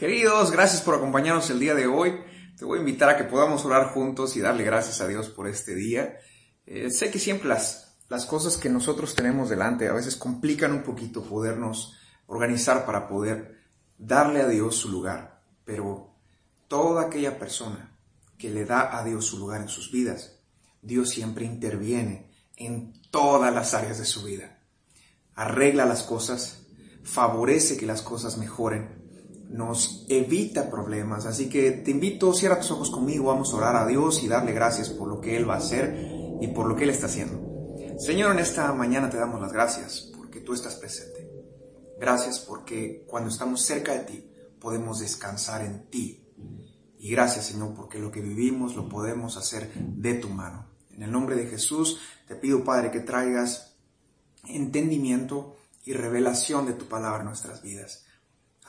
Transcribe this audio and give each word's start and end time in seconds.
Queridos, 0.00 0.50
gracias 0.50 0.80
por 0.80 0.94
acompañarnos 0.94 1.50
el 1.50 1.60
día 1.60 1.74
de 1.74 1.86
hoy. 1.86 2.22
Te 2.56 2.64
voy 2.64 2.78
a 2.78 2.80
invitar 2.80 3.10
a 3.10 3.18
que 3.18 3.24
podamos 3.24 3.66
orar 3.66 3.92
juntos 3.92 4.34
y 4.34 4.40
darle 4.40 4.64
gracias 4.64 5.02
a 5.02 5.06
Dios 5.06 5.28
por 5.28 5.46
este 5.46 5.74
día. 5.74 6.16
Eh, 6.64 6.90
sé 6.90 7.10
que 7.10 7.18
siempre 7.18 7.50
las, 7.50 7.98
las 8.08 8.24
cosas 8.24 8.56
que 8.56 8.70
nosotros 8.70 9.14
tenemos 9.14 9.50
delante 9.50 9.88
a 9.88 9.92
veces 9.92 10.16
complican 10.16 10.72
un 10.72 10.84
poquito 10.84 11.22
podernos 11.22 11.98
organizar 12.28 12.86
para 12.86 13.08
poder 13.08 13.58
darle 13.98 14.40
a 14.40 14.48
Dios 14.48 14.76
su 14.76 14.88
lugar, 14.88 15.42
pero 15.66 16.14
toda 16.66 17.02
aquella 17.02 17.38
persona 17.38 17.94
que 18.38 18.48
le 18.48 18.64
da 18.64 18.96
a 18.98 19.04
Dios 19.04 19.26
su 19.26 19.36
lugar 19.38 19.60
en 19.60 19.68
sus 19.68 19.92
vidas, 19.92 20.40
Dios 20.80 21.10
siempre 21.10 21.44
interviene 21.44 22.32
en 22.56 22.94
todas 23.10 23.52
las 23.52 23.74
áreas 23.74 23.98
de 23.98 24.06
su 24.06 24.22
vida. 24.22 24.60
Arregla 25.34 25.84
las 25.84 26.04
cosas, 26.04 26.62
favorece 27.02 27.76
que 27.76 27.84
las 27.84 28.00
cosas 28.00 28.38
mejoren 28.38 28.99
nos 29.50 30.06
evita 30.08 30.70
problemas. 30.70 31.26
Así 31.26 31.48
que 31.48 31.72
te 31.72 31.90
invito, 31.90 32.32
cierra 32.32 32.60
tus 32.60 32.70
ojos 32.70 32.90
conmigo, 32.90 33.26
vamos 33.26 33.52
a 33.52 33.56
orar 33.56 33.76
a 33.76 33.86
Dios 33.86 34.22
y 34.22 34.28
darle 34.28 34.52
gracias 34.52 34.88
por 34.90 35.08
lo 35.08 35.20
que 35.20 35.36
Él 35.36 35.48
va 35.48 35.54
a 35.54 35.58
hacer 35.58 36.38
y 36.40 36.48
por 36.48 36.66
lo 36.66 36.76
que 36.76 36.84
Él 36.84 36.90
está 36.90 37.06
haciendo. 37.06 37.50
Señor, 37.98 38.32
en 38.32 38.38
esta 38.38 38.72
mañana 38.72 39.10
te 39.10 39.18
damos 39.18 39.40
las 39.40 39.52
gracias 39.52 40.10
porque 40.16 40.40
tú 40.40 40.54
estás 40.54 40.76
presente. 40.76 41.30
Gracias 41.98 42.38
porque 42.38 43.04
cuando 43.06 43.28
estamos 43.28 43.60
cerca 43.60 43.92
de 43.92 44.00
ti 44.00 44.30
podemos 44.58 45.00
descansar 45.00 45.62
en 45.62 45.90
ti. 45.90 46.24
Y 46.98 47.10
gracias, 47.10 47.46
Señor, 47.46 47.74
porque 47.74 47.98
lo 47.98 48.10
que 48.10 48.20
vivimos 48.20 48.76
lo 48.76 48.88
podemos 48.88 49.36
hacer 49.36 49.72
de 49.74 50.14
tu 50.14 50.28
mano. 50.28 50.66
En 50.90 51.02
el 51.02 51.10
nombre 51.10 51.34
de 51.34 51.46
Jesús 51.46 51.98
te 52.28 52.36
pido, 52.36 52.62
Padre, 52.62 52.90
que 52.90 53.00
traigas 53.00 53.76
entendimiento 54.44 55.56
y 55.84 55.92
revelación 55.92 56.66
de 56.66 56.74
tu 56.74 56.86
palabra 56.86 57.20
en 57.20 57.26
nuestras 57.26 57.62
vidas. 57.62 58.06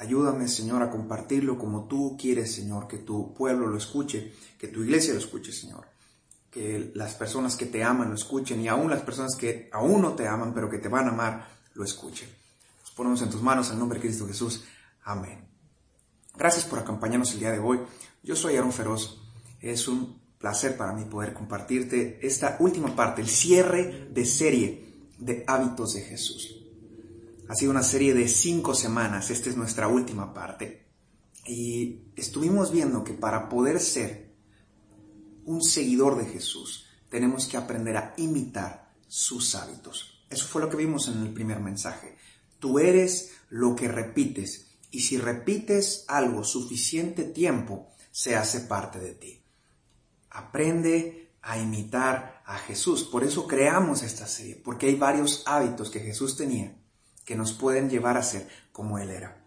Ayúdame, 0.02 0.48
Señor, 0.48 0.82
a 0.82 0.90
compartirlo 0.90 1.60
como 1.60 1.84
tú 1.84 2.18
quieres, 2.20 2.56
Señor, 2.56 2.88
que 2.88 2.98
tu 2.98 3.36
pueblo 3.36 3.68
lo 3.68 3.78
escuche, 3.78 4.34
que 4.58 4.68
tu 4.68 4.82
iglesia 4.82 5.14
lo 5.14 5.20
escuche, 5.20 5.52
Señor. 5.52 5.86
Que 6.50 6.92
las 6.96 7.14
personas 7.14 7.56
que 7.56 7.68
te 7.68 7.84
aman 7.84 8.10
lo 8.10 8.16
escuchen 8.16 8.60
y 8.62 8.68
aún 8.68 8.90
las 8.90 9.04
personas 9.04 9.36
que 9.36 9.70
aún 9.72 10.02
no 10.02 10.14
te 10.14 10.28
aman, 10.28 10.56
pero 10.56 10.72
que 10.72 10.80
te 10.80 10.88
van 10.88 11.06
a 11.06 11.12
amar, 11.12 11.48
lo 11.76 11.84
escuchen. 11.84 12.28
Nos 12.82 12.90
ponemos 12.90 13.22
en 13.22 13.30
tus 13.30 13.44
manos 13.44 13.70
en 13.70 13.78
nombre 13.78 14.00
de 14.00 14.08
Cristo 14.08 14.26
Jesús. 14.26 14.64
Amén. 15.04 15.48
Gracias 16.36 16.66
por 16.66 16.80
acompañarnos 16.80 17.34
el 17.34 17.40
día 17.40 17.52
de 17.52 17.60
hoy. 17.60 17.80
Yo 18.24 18.36
soy 18.36 18.56
Aaron 18.56 18.74
Feroz. 18.74 19.22
Es 19.60 19.88
un 19.88 20.20
placer 20.40 20.78
para 20.78 20.94
mí 20.94 21.06
poder 21.06 21.32
compartirte 21.32 22.18
esta 22.26 22.58
última 22.60 22.96
parte, 22.96 23.22
el 23.22 23.30
cierre 23.30 24.10
de 24.10 24.26
serie 24.26 25.12
de 25.20 25.44
hábitos 25.46 25.94
de 25.94 26.02
Jesús. 26.02 26.61
Ha 27.52 27.56
sido 27.56 27.72
una 27.72 27.84
serie 27.84 28.14
de 28.14 28.30
cinco 28.30 28.74
semanas, 28.74 29.30
esta 29.30 29.50
es 29.50 29.58
nuestra 29.58 29.90
última 29.90 30.34
parte. 30.34 30.88
Y 31.46 32.04
estuvimos 32.16 32.72
viendo 32.72 33.04
que 33.04 33.12
para 33.12 33.50
poder 33.50 33.82
ser 33.82 34.34
un 35.44 35.62
seguidor 35.62 36.18
de 36.18 36.32
Jesús, 36.32 36.88
tenemos 37.10 37.48
que 37.48 37.58
aprender 37.58 37.98
a 37.98 38.14
imitar 38.16 38.94
sus 39.06 39.54
hábitos. 39.56 40.24
Eso 40.30 40.48
fue 40.48 40.62
lo 40.62 40.70
que 40.70 40.78
vimos 40.78 41.10
en 41.10 41.24
el 41.24 41.34
primer 41.34 41.60
mensaje. 41.60 42.16
Tú 42.58 42.80
eres 42.80 43.34
lo 43.50 43.76
que 43.76 43.90
repites 43.90 44.78
y 44.90 45.02
si 45.02 45.18
repites 45.18 46.06
algo 46.08 46.46
suficiente 46.46 47.26
tiempo, 47.26 47.90
se 48.12 48.38
hace 48.38 48.62
parte 48.62 48.98
de 48.98 49.14
ti. 49.14 49.44
Aprende 50.30 51.34
a 51.42 51.60
imitar 51.60 52.44
a 52.46 52.58
Jesús. 52.60 53.04
Por 53.04 53.26
eso 53.26 53.46
creamos 53.46 54.04
esta 54.04 54.26
serie, 54.26 54.56
porque 54.56 54.86
hay 54.86 54.96
varios 54.96 55.44
hábitos 55.46 55.90
que 55.90 56.00
Jesús 56.00 56.38
tenía 56.38 56.81
que 57.26 57.36
nos 57.36 57.54
pueden 57.54 57.90
llevar 57.90 58.18
a 58.18 58.24
ser 58.24 58.48
como 58.72 58.98
Él 58.98 59.12
era. 59.12 59.44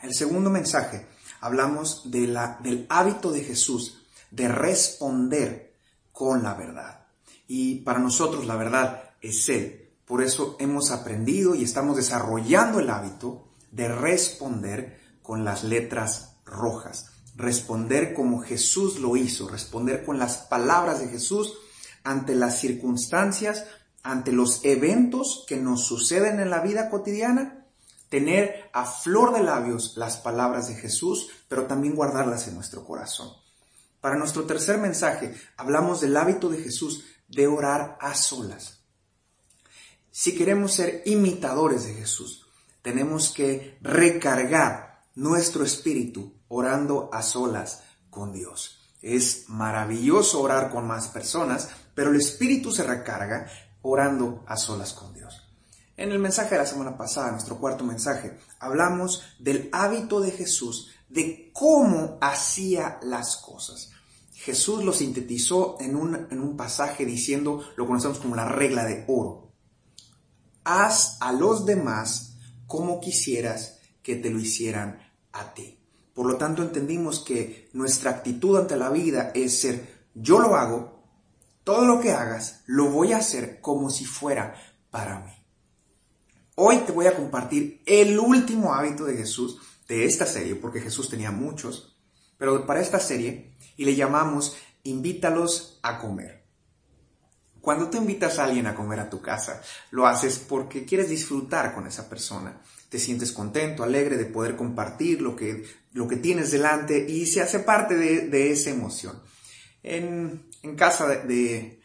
El 0.00 0.14
segundo 0.14 0.50
mensaje, 0.50 1.06
hablamos 1.40 2.10
de 2.10 2.26
la, 2.26 2.58
del 2.62 2.86
hábito 2.88 3.30
de 3.32 3.44
Jesús 3.44 4.02
de 4.30 4.48
responder 4.48 5.74
con 6.12 6.42
la 6.42 6.54
verdad. 6.54 7.06
Y 7.46 7.76
para 7.80 7.98
nosotros 7.98 8.46
la 8.46 8.56
verdad 8.56 9.14
es 9.20 9.48
Él. 9.48 9.90
Por 10.04 10.22
eso 10.22 10.56
hemos 10.58 10.90
aprendido 10.90 11.54
y 11.54 11.64
estamos 11.64 11.96
desarrollando 11.96 12.80
el 12.80 12.90
hábito 12.90 13.48
de 13.70 13.88
responder 13.88 15.00
con 15.22 15.44
las 15.44 15.64
letras 15.64 16.36
rojas. 16.44 17.10
Responder 17.36 18.14
como 18.14 18.42
Jesús 18.42 18.98
lo 18.98 19.16
hizo, 19.16 19.48
responder 19.48 20.04
con 20.04 20.18
las 20.18 20.38
palabras 20.38 21.00
de 21.00 21.08
Jesús 21.08 21.54
ante 22.02 22.34
las 22.34 22.58
circunstancias 22.58 23.66
ante 24.02 24.32
los 24.32 24.64
eventos 24.64 25.44
que 25.46 25.56
nos 25.56 25.84
suceden 25.84 26.40
en 26.40 26.50
la 26.50 26.60
vida 26.60 26.90
cotidiana, 26.90 27.66
tener 28.08 28.70
a 28.72 28.84
flor 28.84 29.32
de 29.32 29.42
labios 29.42 29.96
las 29.96 30.16
palabras 30.16 30.68
de 30.68 30.74
Jesús, 30.74 31.28
pero 31.48 31.66
también 31.66 31.94
guardarlas 31.94 32.48
en 32.48 32.54
nuestro 32.54 32.84
corazón. 32.84 33.30
Para 34.00 34.16
nuestro 34.16 34.44
tercer 34.44 34.78
mensaje, 34.78 35.34
hablamos 35.56 36.00
del 36.00 36.16
hábito 36.16 36.48
de 36.48 36.62
Jesús 36.62 37.04
de 37.28 37.46
orar 37.46 37.98
a 38.00 38.14
solas. 38.14 38.80
Si 40.10 40.34
queremos 40.34 40.72
ser 40.72 41.02
imitadores 41.06 41.84
de 41.84 41.94
Jesús, 41.94 42.46
tenemos 42.82 43.30
que 43.30 43.78
recargar 43.80 45.04
nuestro 45.14 45.64
espíritu 45.64 46.34
orando 46.48 47.10
a 47.12 47.22
solas 47.22 47.82
con 48.08 48.32
Dios. 48.32 48.80
Es 49.02 49.44
maravilloso 49.48 50.40
orar 50.40 50.70
con 50.70 50.86
más 50.86 51.08
personas, 51.08 51.68
pero 51.94 52.10
el 52.10 52.16
espíritu 52.16 52.72
se 52.72 52.82
recarga 52.82 53.46
orando 53.82 54.44
a 54.46 54.56
solas 54.56 54.92
con 54.92 55.12
Dios. 55.14 55.46
En 55.96 56.12
el 56.12 56.18
mensaje 56.18 56.52
de 56.54 56.62
la 56.62 56.66
semana 56.66 56.96
pasada, 56.96 57.30
nuestro 57.30 57.58
cuarto 57.58 57.84
mensaje, 57.84 58.38
hablamos 58.58 59.22
del 59.38 59.68
hábito 59.72 60.20
de 60.20 60.30
Jesús, 60.30 60.88
de 61.08 61.50
cómo 61.52 62.16
hacía 62.20 62.98
las 63.02 63.36
cosas. 63.36 63.90
Jesús 64.32 64.82
lo 64.82 64.94
sintetizó 64.94 65.76
en 65.78 65.96
un, 65.96 66.26
en 66.30 66.40
un 66.40 66.56
pasaje 66.56 67.04
diciendo, 67.04 67.62
lo 67.76 67.86
conocemos 67.86 68.18
como 68.18 68.34
la 68.34 68.48
regla 68.48 68.84
de 68.84 69.04
oro. 69.08 69.52
Haz 70.64 71.18
a 71.20 71.32
los 71.32 71.66
demás 71.66 72.38
como 72.66 73.00
quisieras 73.00 73.80
que 74.02 74.16
te 74.16 74.30
lo 74.30 74.38
hicieran 74.38 74.98
a 75.32 75.52
ti. 75.52 75.78
Por 76.14 76.26
lo 76.26 76.36
tanto, 76.36 76.62
entendimos 76.62 77.20
que 77.20 77.68
nuestra 77.72 78.10
actitud 78.10 78.58
ante 78.58 78.76
la 78.76 78.88
vida 78.88 79.32
es 79.34 79.60
ser, 79.60 80.06
yo 80.14 80.38
lo 80.38 80.56
hago 80.56 80.99
todo 81.70 81.86
lo 81.86 82.00
que 82.00 82.10
hagas 82.10 82.62
lo 82.66 82.86
voy 82.86 83.12
a 83.12 83.18
hacer 83.18 83.60
como 83.60 83.90
si 83.90 84.04
fuera 84.04 84.56
para 84.90 85.20
mí. 85.20 85.30
Hoy 86.56 86.78
te 86.78 86.90
voy 86.90 87.06
a 87.06 87.14
compartir 87.14 87.80
el 87.86 88.18
último 88.18 88.74
hábito 88.74 89.04
de 89.04 89.16
Jesús 89.16 89.60
de 89.86 90.04
esta 90.04 90.26
serie, 90.26 90.56
porque 90.56 90.80
Jesús 90.80 91.08
tenía 91.08 91.30
muchos, 91.30 91.96
pero 92.38 92.66
para 92.66 92.80
esta 92.80 92.98
serie, 92.98 93.56
y 93.76 93.84
le 93.84 93.94
llamamos 93.94 94.56
Invítalos 94.82 95.78
a 95.84 96.00
comer. 96.00 96.44
Cuando 97.60 97.88
tú 97.88 97.98
invitas 97.98 98.40
a 98.40 98.46
alguien 98.46 98.66
a 98.66 98.74
comer 98.74 98.98
a 98.98 99.08
tu 99.08 99.22
casa, 99.22 99.62
lo 99.92 100.08
haces 100.08 100.40
porque 100.40 100.84
quieres 100.84 101.08
disfrutar 101.08 101.72
con 101.72 101.86
esa 101.86 102.08
persona. 102.08 102.60
Te 102.88 102.98
sientes 102.98 103.30
contento, 103.30 103.84
alegre 103.84 104.16
de 104.16 104.24
poder 104.24 104.56
compartir 104.56 105.22
lo 105.22 105.36
que, 105.36 105.64
lo 105.92 106.08
que 106.08 106.16
tienes 106.16 106.50
delante 106.50 107.06
y 107.08 107.26
se 107.26 107.42
hace 107.42 107.60
parte 107.60 107.94
de, 107.94 108.26
de 108.26 108.50
esa 108.50 108.70
emoción. 108.70 109.22
En, 109.82 110.46
casa 110.76 111.08
de, 111.08 111.80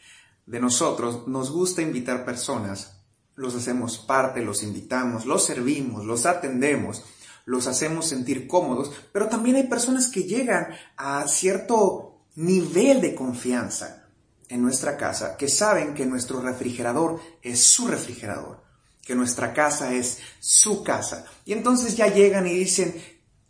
de, 0.46 0.60
nosotros 0.60 1.28
nos 1.28 1.52
gusta 1.52 1.82
invitar 1.82 2.26
personas, 2.26 3.02
los 3.36 3.56
hacemos 3.56 3.98
parte, 3.98 4.42
los 4.42 4.64
invitamos, 4.64 5.26
los 5.26 5.46
servimos, 5.46 6.06
los 6.06 6.26
atendemos, 6.26 7.04
los 7.46 7.68
hacemos 7.68 8.08
sentir 8.08 8.48
cómodos, 8.48 8.92
pero 9.12 9.30
también 9.30 9.56
hay 9.56 9.68
personas 9.68 10.08
que 10.08 10.24
llegan 10.24 10.68
a 10.98 11.28
cierto 11.28 12.26
nivel 12.36 13.02
de 13.02 13.16
confianza 13.16 14.06
en 14.50 14.62
nuestra 14.62 14.98
casa, 14.98 15.38
que 15.38 15.48
saben 15.48 15.94
que 15.94 16.06
nuestro 16.06 16.42
refrigerador 16.42 17.20
es 17.42 17.64
su 17.64 17.88
refrigerador, 17.88 18.64
que 19.04 19.16
nuestra 19.16 19.54
casa 19.54 19.94
es 19.94 20.20
su 20.40 20.84
casa. 20.84 21.26
Y 21.46 21.54
entonces 21.54 21.96
ya 21.96 22.08
llegan 22.08 22.46
y 22.48 22.54
dicen, 22.54 22.96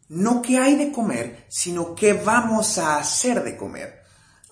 no 0.10 0.42
qué 0.42 0.60
hay 0.60 0.76
de 0.76 0.92
comer, 0.92 1.46
sino 1.50 1.96
qué 1.96 2.14
vamos 2.14 2.78
a 2.78 2.98
hacer 2.98 3.44
de 3.44 3.58
comer. 3.58 4.05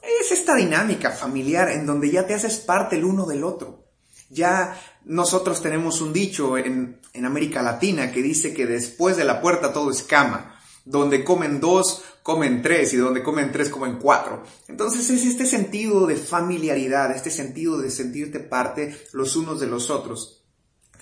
Es 0.03 0.33
esta 0.33 0.55
dinámica 0.55 1.11
familiar 1.11 1.69
en 1.69 1.85
donde 1.85 2.11
ya 2.11 2.27
te 2.27 2.33
haces 2.33 2.57
parte 2.57 2.97
el 2.97 3.05
uno 3.05 3.25
del 3.25 3.43
otro. 3.45 3.85
Ya 4.29 4.77
nosotros 5.05 5.61
tenemos 5.61 6.01
un 6.01 6.11
dicho 6.11 6.57
en, 6.57 6.99
en 7.13 7.25
América 7.25 7.61
Latina 7.61 8.11
que 8.11 8.21
dice 8.21 8.53
que 8.53 8.65
después 8.65 9.15
de 9.15 9.23
la 9.23 9.39
puerta 9.41 9.71
todo 9.71 9.91
es 9.91 10.03
cama. 10.03 10.59
Donde 10.83 11.23
comen 11.23 11.61
dos, 11.61 12.03
comen 12.21 12.61
tres 12.61 12.93
y 12.93 12.97
donde 12.97 13.23
comen 13.23 13.53
tres, 13.53 13.69
comen 13.69 13.97
cuatro. 13.97 14.43
Entonces 14.67 15.09
es 15.09 15.25
este 15.25 15.45
sentido 15.45 16.05
de 16.05 16.17
familiaridad, 16.17 17.15
este 17.15 17.31
sentido 17.31 17.77
de 17.77 17.89
sentirte 17.89 18.41
parte 18.41 18.97
los 19.13 19.37
unos 19.37 19.61
de 19.61 19.67
los 19.67 19.89
otros. 19.89 20.43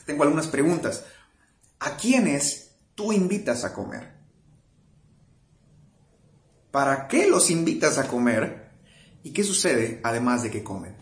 Tengo 0.05 0.23
algunas 0.23 0.47
preguntas. 0.47 1.05
¿A 1.79 1.97
quiénes 1.97 2.75
tú 2.93 3.11
invitas 3.11 3.63
a 3.63 3.73
comer? 3.73 4.13
¿Para 6.69 7.07
qué 7.07 7.27
los 7.27 7.49
invitas 7.49 7.97
a 7.97 8.07
comer? 8.07 8.60
¿Y 9.23 9.31
qué 9.31 9.43
sucede 9.43 9.99
además 10.03 10.43
de 10.43 10.51
que 10.51 10.63
comen? 10.63 10.95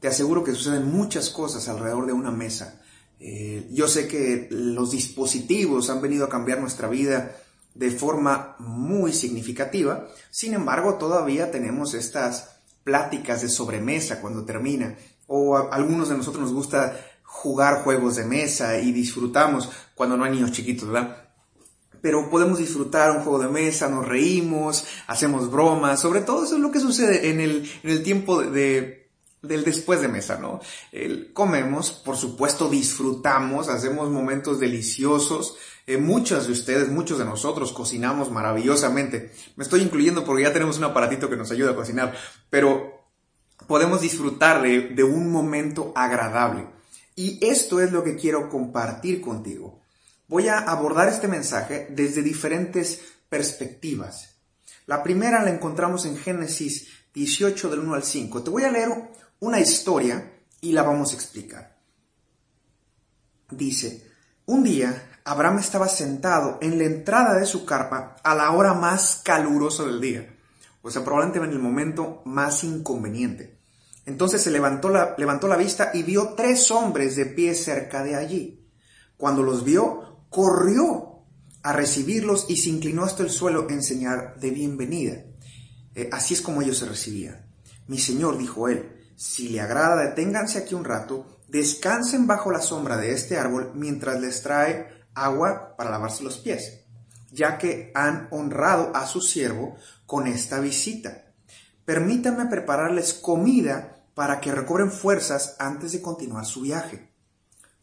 Te 0.00 0.08
aseguro 0.08 0.42
que 0.42 0.52
suceden 0.52 0.90
muchas 0.90 1.30
cosas 1.30 1.68
alrededor 1.68 2.06
de 2.06 2.12
una 2.12 2.30
mesa. 2.30 2.80
Eh, 3.20 3.68
yo 3.70 3.86
sé 3.86 4.08
que 4.08 4.48
los 4.50 4.90
dispositivos 4.90 5.90
han 5.90 6.02
venido 6.02 6.24
a 6.24 6.28
cambiar 6.28 6.60
nuestra 6.60 6.88
vida 6.88 7.36
de 7.74 7.90
forma 7.90 8.56
muy 8.58 9.12
significativa. 9.12 10.08
Sin 10.30 10.54
embargo, 10.54 10.94
todavía 10.94 11.50
tenemos 11.52 11.94
estas 11.94 12.56
pláticas 12.82 13.42
de 13.42 13.48
sobremesa 13.48 14.20
cuando 14.20 14.44
termina. 14.44 14.96
O 15.28 15.56
a 15.56 15.68
algunos 15.68 16.08
de 16.08 16.16
nosotros 16.16 16.42
nos 16.42 16.52
gusta 16.52 16.98
jugar 17.22 17.82
juegos 17.84 18.16
de 18.16 18.24
mesa 18.24 18.78
y 18.78 18.92
disfrutamos 18.92 19.70
cuando 19.94 20.16
no 20.16 20.24
hay 20.24 20.32
niños 20.32 20.52
chiquitos, 20.52 20.88
¿verdad? 20.88 21.21
Pero 22.02 22.28
podemos 22.28 22.58
disfrutar 22.58 23.12
un 23.12 23.22
juego 23.22 23.38
de 23.38 23.48
mesa, 23.48 23.88
nos 23.88 24.06
reímos, 24.06 24.84
hacemos 25.06 25.50
bromas, 25.50 26.00
sobre 26.00 26.20
todo 26.20 26.44
eso 26.44 26.56
es 26.56 26.60
lo 26.60 26.70
que 26.70 26.80
sucede 26.80 27.30
en 27.30 27.40
el, 27.40 27.70
en 27.82 27.90
el 27.90 28.02
tiempo 28.02 28.42
de, 28.42 29.02
del 29.42 29.64
después 29.64 30.00
de 30.00 30.08
mesa, 30.08 30.38
¿no? 30.38 30.60
Comemos, 31.32 31.90
por 31.90 32.16
supuesto 32.16 32.68
disfrutamos, 32.68 33.68
hacemos 33.68 34.08
momentos 34.08 34.60
deliciosos, 34.60 35.56
eh, 35.86 35.96
muchos 35.96 36.46
de 36.46 36.52
ustedes, 36.52 36.88
muchos 36.88 37.18
de 37.18 37.24
nosotros 37.24 37.72
cocinamos 37.72 38.30
maravillosamente. 38.30 39.32
Me 39.56 39.64
estoy 39.64 39.82
incluyendo 39.82 40.24
porque 40.24 40.44
ya 40.44 40.52
tenemos 40.52 40.78
un 40.78 40.84
aparatito 40.84 41.28
que 41.28 41.36
nos 41.36 41.50
ayuda 41.50 41.72
a 41.72 41.76
cocinar, 41.76 42.14
pero 42.50 43.02
podemos 43.66 44.00
disfrutar 44.00 44.62
de 44.62 45.04
un 45.04 45.30
momento 45.32 45.92
agradable. 45.96 46.68
Y 47.16 47.44
esto 47.44 47.80
es 47.80 47.92
lo 47.92 48.04
que 48.04 48.16
quiero 48.16 48.48
compartir 48.48 49.20
contigo. 49.20 49.81
Voy 50.28 50.48
a 50.48 50.58
abordar 50.58 51.08
este 51.08 51.28
mensaje 51.28 51.88
desde 51.90 52.22
diferentes 52.22 53.00
perspectivas. 53.28 54.36
La 54.86 55.02
primera 55.02 55.42
la 55.42 55.50
encontramos 55.50 56.06
en 56.06 56.16
Génesis 56.16 56.88
18 57.14 57.70
del 57.70 57.80
1 57.80 57.94
al 57.94 58.02
5. 58.02 58.42
Te 58.42 58.50
voy 58.50 58.64
a 58.64 58.70
leer 58.70 58.88
una 59.40 59.60
historia 59.60 60.32
y 60.60 60.72
la 60.72 60.82
vamos 60.82 61.12
a 61.12 61.16
explicar. 61.16 61.76
Dice, 63.50 64.10
un 64.46 64.64
día 64.64 65.20
Abraham 65.24 65.58
estaba 65.58 65.88
sentado 65.88 66.58
en 66.62 66.78
la 66.78 66.84
entrada 66.84 67.34
de 67.34 67.46
su 67.46 67.64
carpa 67.64 68.16
a 68.22 68.34
la 68.34 68.50
hora 68.52 68.74
más 68.74 69.20
calurosa 69.24 69.84
del 69.84 70.00
día, 70.00 70.36
o 70.82 70.90
sea, 70.90 71.04
probablemente 71.04 71.38
en 71.38 71.52
el 71.52 71.58
momento 71.58 72.22
más 72.24 72.64
inconveniente. 72.64 73.58
Entonces 74.04 74.42
se 74.42 74.50
levantó 74.50 74.88
la, 74.88 75.14
levantó 75.16 75.46
la 75.46 75.56
vista 75.56 75.90
y 75.94 76.02
vio 76.02 76.30
tres 76.30 76.70
hombres 76.70 77.14
de 77.14 77.26
pie 77.26 77.54
cerca 77.54 78.02
de 78.02 78.16
allí. 78.16 78.68
Cuando 79.16 79.44
los 79.44 79.64
vio, 79.64 80.01
corrió 80.32 81.20
a 81.62 81.72
recibirlos 81.72 82.46
y 82.48 82.56
se 82.56 82.70
inclinó 82.70 83.04
hasta 83.04 83.22
el 83.22 83.30
suelo 83.30 83.68
en 83.70 83.82
señal 83.82 84.34
de 84.40 84.50
bienvenida. 84.50 85.24
Eh, 85.94 86.08
así 86.10 86.34
es 86.34 86.40
como 86.40 86.62
ellos 86.62 86.78
se 86.78 86.86
recibían. 86.86 87.46
Mi 87.86 87.98
señor, 87.98 88.38
dijo 88.38 88.68
él, 88.68 89.12
si 89.14 89.50
le 89.50 89.60
agrada, 89.60 90.02
deténganse 90.02 90.58
aquí 90.58 90.74
un 90.74 90.84
rato, 90.84 91.38
descansen 91.48 92.26
bajo 92.26 92.50
la 92.50 92.62
sombra 92.62 92.96
de 92.96 93.12
este 93.12 93.38
árbol 93.38 93.72
mientras 93.74 94.20
les 94.20 94.42
trae 94.42 94.88
agua 95.14 95.76
para 95.76 95.90
lavarse 95.90 96.24
los 96.24 96.38
pies, 96.38 96.80
ya 97.30 97.58
que 97.58 97.92
han 97.94 98.28
honrado 98.30 98.90
a 98.96 99.06
su 99.06 99.20
siervo 99.20 99.76
con 100.06 100.26
esta 100.26 100.60
visita. 100.60 101.26
Permítanme 101.84 102.46
prepararles 102.46 103.12
comida 103.12 104.06
para 104.14 104.40
que 104.40 104.52
recobren 104.52 104.90
fuerzas 104.90 105.56
antes 105.58 105.92
de 105.92 106.00
continuar 106.00 106.46
su 106.46 106.62
viaje. 106.62 107.12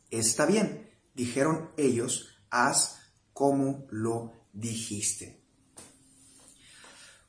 Está 0.09 0.45
bien, 0.47 0.89
dijeron 1.13 1.69
ellos, 1.77 2.28
haz 2.49 2.97
como 3.33 3.85
lo 3.89 4.33
dijiste. 4.53 5.41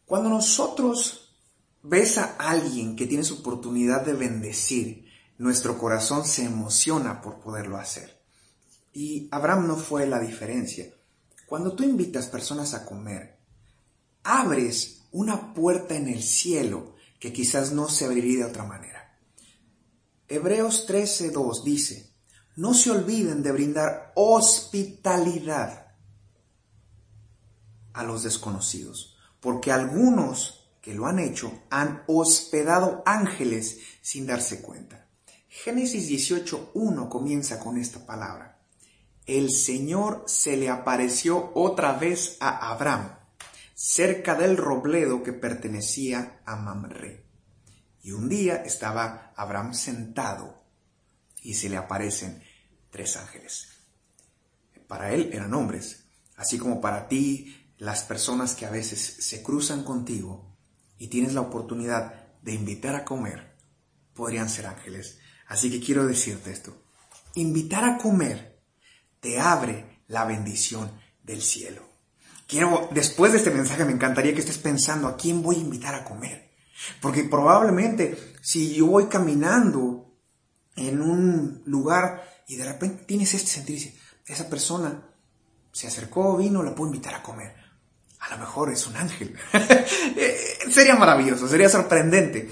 Cuando 0.04 0.28
nosotros 0.28 1.36
ves 1.82 2.18
a 2.18 2.36
alguien 2.36 2.96
que 2.96 3.06
tiene 3.06 3.24
oportunidad 3.30 4.04
de 4.04 4.14
bendecir, 4.14 5.08
nuestro 5.38 5.78
corazón 5.78 6.24
se 6.24 6.44
emociona 6.44 7.22
por 7.22 7.40
poderlo 7.40 7.78
hacer. 7.78 8.20
Y 8.92 9.28
Abraham 9.30 9.68
no 9.68 9.76
fue 9.76 10.06
la 10.06 10.18
diferencia. 10.18 10.92
Cuando 11.46 11.72
tú 11.72 11.84
invitas 11.84 12.26
personas 12.26 12.74
a 12.74 12.84
comer, 12.84 13.38
abres 14.22 15.02
una 15.12 15.54
puerta 15.54 15.96
en 15.96 16.08
el 16.08 16.22
cielo 16.22 16.96
que 17.18 17.32
quizás 17.32 17.72
no 17.72 17.88
se 17.88 18.04
abriría 18.04 18.44
de 18.44 18.50
otra 18.50 18.64
manera. 18.64 19.16
Hebreos 20.28 20.88
13:2 20.88 21.64
dice, 21.64 22.09
no 22.56 22.74
se 22.74 22.90
olviden 22.90 23.42
de 23.42 23.52
brindar 23.52 24.12
hospitalidad 24.14 25.94
a 27.92 28.02
los 28.02 28.22
desconocidos, 28.22 29.16
porque 29.40 29.72
algunos 29.72 30.72
que 30.80 30.94
lo 30.94 31.06
han 31.06 31.18
hecho 31.18 31.52
han 31.70 32.02
hospedado 32.06 33.02
ángeles 33.04 33.78
sin 34.00 34.26
darse 34.26 34.62
cuenta. 34.62 35.06
Génesis 35.48 36.08
18:1 36.08 37.08
comienza 37.08 37.58
con 37.58 37.76
esta 37.78 38.06
palabra 38.06 38.60
el 39.30 39.50
Señor 39.50 40.24
se 40.26 40.56
le 40.56 40.68
apareció 40.68 41.52
otra 41.54 41.92
vez 41.92 42.36
a 42.40 42.70
Abraham, 42.72 43.16
cerca 43.74 44.34
del 44.34 44.56
robledo 44.56 45.22
que 45.22 45.32
pertenecía 45.32 46.40
a 46.44 46.56
Mamre. 46.56 47.26
Y 48.02 48.10
un 48.10 48.28
día 48.28 48.56
estaba 48.56 49.32
Abraham 49.36 49.72
sentado 49.74 50.59
y 51.42 51.54
se 51.54 51.68
le 51.68 51.76
aparecen 51.76 52.42
tres 52.90 53.16
ángeles. 53.16 53.68
Para 54.86 55.12
él 55.12 55.30
eran 55.32 55.54
hombres, 55.54 56.04
así 56.36 56.58
como 56.58 56.80
para 56.80 57.08
ti 57.08 57.56
las 57.78 58.02
personas 58.02 58.54
que 58.54 58.66
a 58.66 58.70
veces 58.70 59.00
se 59.00 59.42
cruzan 59.42 59.84
contigo 59.84 60.56
y 60.98 61.08
tienes 61.08 61.32
la 61.32 61.40
oportunidad 61.40 62.38
de 62.42 62.54
invitar 62.54 62.94
a 62.94 63.04
comer, 63.04 63.56
podrían 64.14 64.48
ser 64.48 64.66
ángeles. 64.66 65.18
Así 65.46 65.70
que 65.70 65.80
quiero 65.80 66.06
decirte 66.06 66.50
esto. 66.50 66.76
Invitar 67.34 67.84
a 67.84 67.98
comer 67.98 68.60
te 69.20 69.40
abre 69.40 70.02
la 70.08 70.24
bendición 70.24 70.90
del 71.22 71.42
cielo. 71.42 71.88
Quiero, 72.46 72.88
después 72.92 73.32
de 73.32 73.38
este 73.38 73.50
mensaje, 73.50 73.84
me 73.84 73.92
encantaría 73.92 74.34
que 74.34 74.40
estés 74.40 74.58
pensando 74.58 75.06
a 75.06 75.16
quién 75.16 75.42
voy 75.42 75.56
a 75.56 75.60
invitar 75.60 75.94
a 75.94 76.04
comer. 76.04 76.50
Porque 77.00 77.24
probablemente 77.24 78.18
si 78.42 78.74
yo 78.74 78.86
voy 78.86 79.06
caminando 79.06 79.99
en 80.76 81.02
un 81.02 81.62
lugar 81.66 82.22
y 82.46 82.56
de 82.56 82.64
repente 82.64 83.04
tienes 83.04 83.34
este 83.34 83.48
sentir, 83.48 83.76
dice, 83.76 83.96
esa 84.26 84.48
persona 84.48 85.08
se 85.72 85.86
acercó, 85.86 86.36
vino, 86.36 86.62
la 86.62 86.74
puedo 86.74 86.90
invitar 86.90 87.14
a 87.14 87.22
comer. 87.22 87.54
A 88.20 88.30
lo 88.30 88.38
mejor 88.38 88.72
es 88.72 88.86
un 88.86 88.96
ángel. 88.96 89.34
Sería 90.70 90.94
maravilloso, 90.94 91.48
sería 91.48 91.68
sorprendente. 91.68 92.50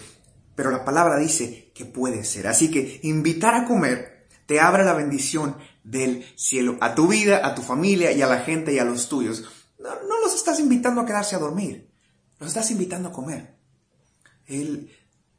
Pero 0.55 0.70
la 0.70 0.85
palabra 0.85 1.19
dice 1.19 1.70
que 1.75 1.85
puede 1.85 2.25
ser. 2.25 2.47
Así 2.47 2.70
que 2.70 3.00
invitar 3.03 3.55
a 3.55 3.65
comer 3.65 4.26
te 4.47 4.61
abre 4.61 4.82
la 4.82 4.94
bendición 4.94 5.56
del 5.85 6.25
cielo, 6.35 6.79
a 6.81 6.94
tu 6.94 7.06
vida, 7.06 7.47
a 7.47 7.55
tu 7.55 7.61
familia 7.61 8.12
y 8.12 8.23
a 8.23 8.26
la 8.26 8.41
gente 8.41 8.73
y 8.73 8.79
a 8.79 8.85
los 8.85 9.09
tuyos. 9.09 9.44
No, 9.79 10.20
los 10.25 10.35
estás 10.35 10.59
invitando 10.59 11.03
a 11.03 11.06
quedarse 11.06 11.37
a 11.37 11.38
dormir, 11.38 11.91
los 12.41 12.48
estás 12.48 12.70
invitando 12.70 13.10
a 13.10 13.13
comer. 13.13 13.55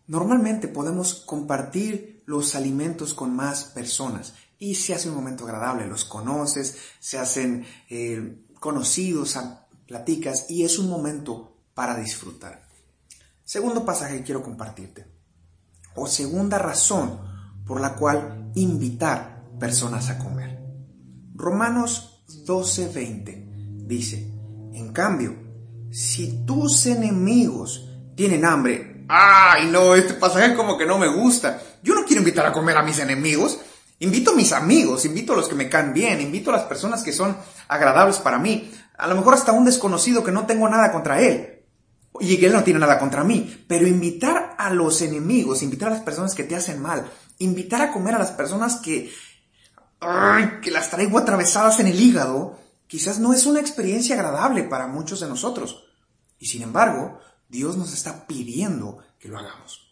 Normalmente 0.05 0.67
podemos 0.67 1.15
compartir 1.15 2.18
los 2.29 2.53
alimentos 2.53 3.15
con 3.15 3.35
más 3.35 3.63
personas 3.63 4.35
y 4.59 4.75
se 4.75 4.93
hace 4.93 5.09
un 5.09 5.15
momento 5.15 5.45
agradable, 5.45 5.87
los 5.87 6.05
conoces, 6.05 6.77
se 6.99 7.17
hacen 7.17 7.65
eh, 7.89 8.45
conocidos, 8.59 9.35
platicas 9.87 10.45
y 10.47 10.63
es 10.63 10.77
un 10.77 10.91
momento 10.91 11.57
para 11.73 11.97
disfrutar. 11.97 12.67
Segundo 13.43 13.83
pasaje 13.83 14.17
que 14.17 14.23
quiero 14.25 14.43
compartirte, 14.43 15.07
o 15.95 16.05
segunda 16.05 16.59
razón 16.59 17.19
por 17.65 17.81
la 17.81 17.95
cual 17.95 18.51
invitar 18.53 19.43
personas 19.59 20.11
a 20.11 20.19
comer. 20.19 20.59
Romanos 21.33 22.23
12:20 22.45 23.87
dice, 23.87 24.31
en 24.73 24.93
cambio, 24.93 25.35
si 25.89 26.45
tus 26.45 26.85
enemigos 26.85 27.89
tienen 28.13 28.45
hambre, 28.45 29.03
ay 29.07 29.71
no, 29.71 29.95
este 29.95 30.13
pasaje 30.13 30.53
como 30.55 30.77
que 30.77 30.85
no 30.85 30.99
me 30.99 31.07
gusta, 31.07 31.59
yo 31.83 31.95
no 31.95 32.05
quiero 32.05 32.21
invitar 32.21 32.45
a 32.45 32.53
comer 32.53 32.77
a 32.77 32.83
mis 32.83 32.99
enemigos, 32.99 33.59
invito 33.99 34.31
a 34.31 34.35
mis 34.35 34.51
amigos, 34.51 35.05
invito 35.05 35.33
a 35.33 35.35
los 35.35 35.47
que 35.47 35.55
me 35.55 35.69
caen 35.69 35.93
bien, 35.93 36.21
invito 36.21 36.49
a 36.49 36.53
las 36.53 36.63
personas 36.63 37.03
que 37.03 37.13
son 37.13 37.37
agradables 37.67 38.17
para 38.17 38.39
mí, 38.39 38.71
a 38.97 39.07
lo 39.07 39.15
mejor 39.15 39.33
hasta 39.33 39.51
un 39.51 39.65
desconocido 39.65 40.23
que 40.23 40.31
no 40.31 40.45
tengo 40.45 40.67
nada 40.67 40.91
contra 40.91 41.21
él. 41.21 41.55
Y 42.19 42.43
él 42.43 42.51
no 42.51 42.63
tiene 42.63 42.79
nada 42.79 42.99
contra 42.99 43.23
mí, 43.23 43.65
pero 43.67 43.87
invitar 43.87 44.55
a 44.57 44.71
los 44.71 45.01
enemigos, 45.01 45.63
invitar 45.63 45.89
a 45.89 45.95
las 45.95 46.01
personas 46.01 46.35
que 46.35 46.43
te 46.43 46.55
hacen 46.55 46.81
mal, 46.81 47.09
invitar 47.37 47.81
a 47.81 47.91
comer 47.91 48.15
a 48.15 48.19
las 48.19 48.31
personas 48.31 48.77
que, 48.77 49.11
que 50.61 50.71
las 50.71 50.89
traigo 50.89 51.17
atravesadas 51.17 51.79
en 51.79 51.87
el 51.87 51.99
hígado, 51.99 52.59
quizás 52.87 53.19
no 53.19 53.33
es 53.33 53.45
una 53.45 53.61
experiencia 53.61 54.15
agradable 54.15 54.63
para 54.63 54.87
muchos 54.87 55.21
de 55.21 55.29
nosotros. 55.29 55.85
Y 56.39 56.47
sin 56.47 56.63
embargo, 56.63 57.19
Dios 57.47 57.77
nos 57.77 57.93
está 57.93 58.27
pidiendo 58.27 58.97
que 59.17 59.29
lo 59.29 59.37
hagamos. 59.37 59.88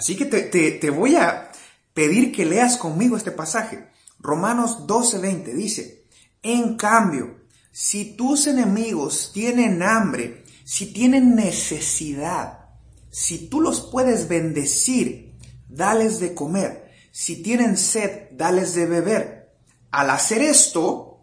Así 0.00 0.16
que 0.16 0.24
te, 0.24 0.88
voy 0.88 1.16
a 1.16 1.52
pedir 1.92 2.32
que 2.32 2.46
leas 2.46 2.78
conmigo 2.78 3.18
este 3.18 3.32
pasaje. 3.32 3.86
Romanos 4.18 4.86
12:20 4.86 5.52
dice, 5.52 6.06
en 6.42 6.78
cambio, 6.78 7.40
si 7.70 8.16
tus 8.16 8.46
enemigos 8.46 9.30
tienen 9.34 9.82
hambre, 9.82 10.42
si 10.64 10.86
tienen 10.94 11.34
necesidad, 11.34 12.70
si 13.10 13.48
tú 13.48 13.60
los 13.60 13.82
puedes 13.82 14.26
bendecir, 14.26 15.34
dales 15.68 16.18
de 16.18 16.32
comer. 16.32 16.90
Si 17.12 17.42
tienen 17.42 17.76
sed, 17.76 18.30
dales 18.30 18.74
de 18.74 18.86
beber. 18.86 19.52
Al 19.90 20.08
hacer 20.08 20.40
esto, 20.40 21.20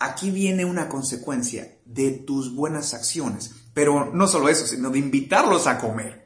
aquí 0.00 0.32
viene 0.32 0.64
una 0.64 0.88
consecuencia 0.88 1.78
de 1.84 2.10
tus 2.10 2.56
buenas 2.56 2.92
acciones. 2.92 3.52
Pero 3.72 4.12
no 4.12 4.26
solo 4.26 4.48
eso, 4.48 4.66
sino 4.66 4.90
de 4.90 4.98
invitarlos 4.98 5.68
a 5.68 5.78
comer. 5.78 6.21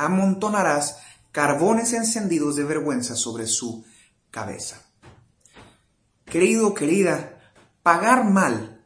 Amontonarás 0.00 0.96
carbones 1.30 1.92
encendidos 1.92 2.56
de 2.56 2.64
vergüenza 2.64 3.14
sobre 3.14 3.46
su 3.46 3.84
cabeza. 4.30 4.80
Querido, 6.24 6.72
querida, 6.72 7.52
pagar 7.82 8.24
mal 8.24 8.82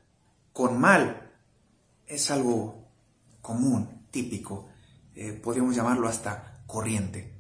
con 0.52 0.80
mal 0.80 1.32
es 2.04 2.32
algo 2.32 2.88
común, 3.40 4.08
típico, 4.10 4.66
eh, 5.14 5.34
podríamos 5.34 5.76
llamarlo 5.76 6.08
hasta 6.08 6.64
corriente. 6.66 7.32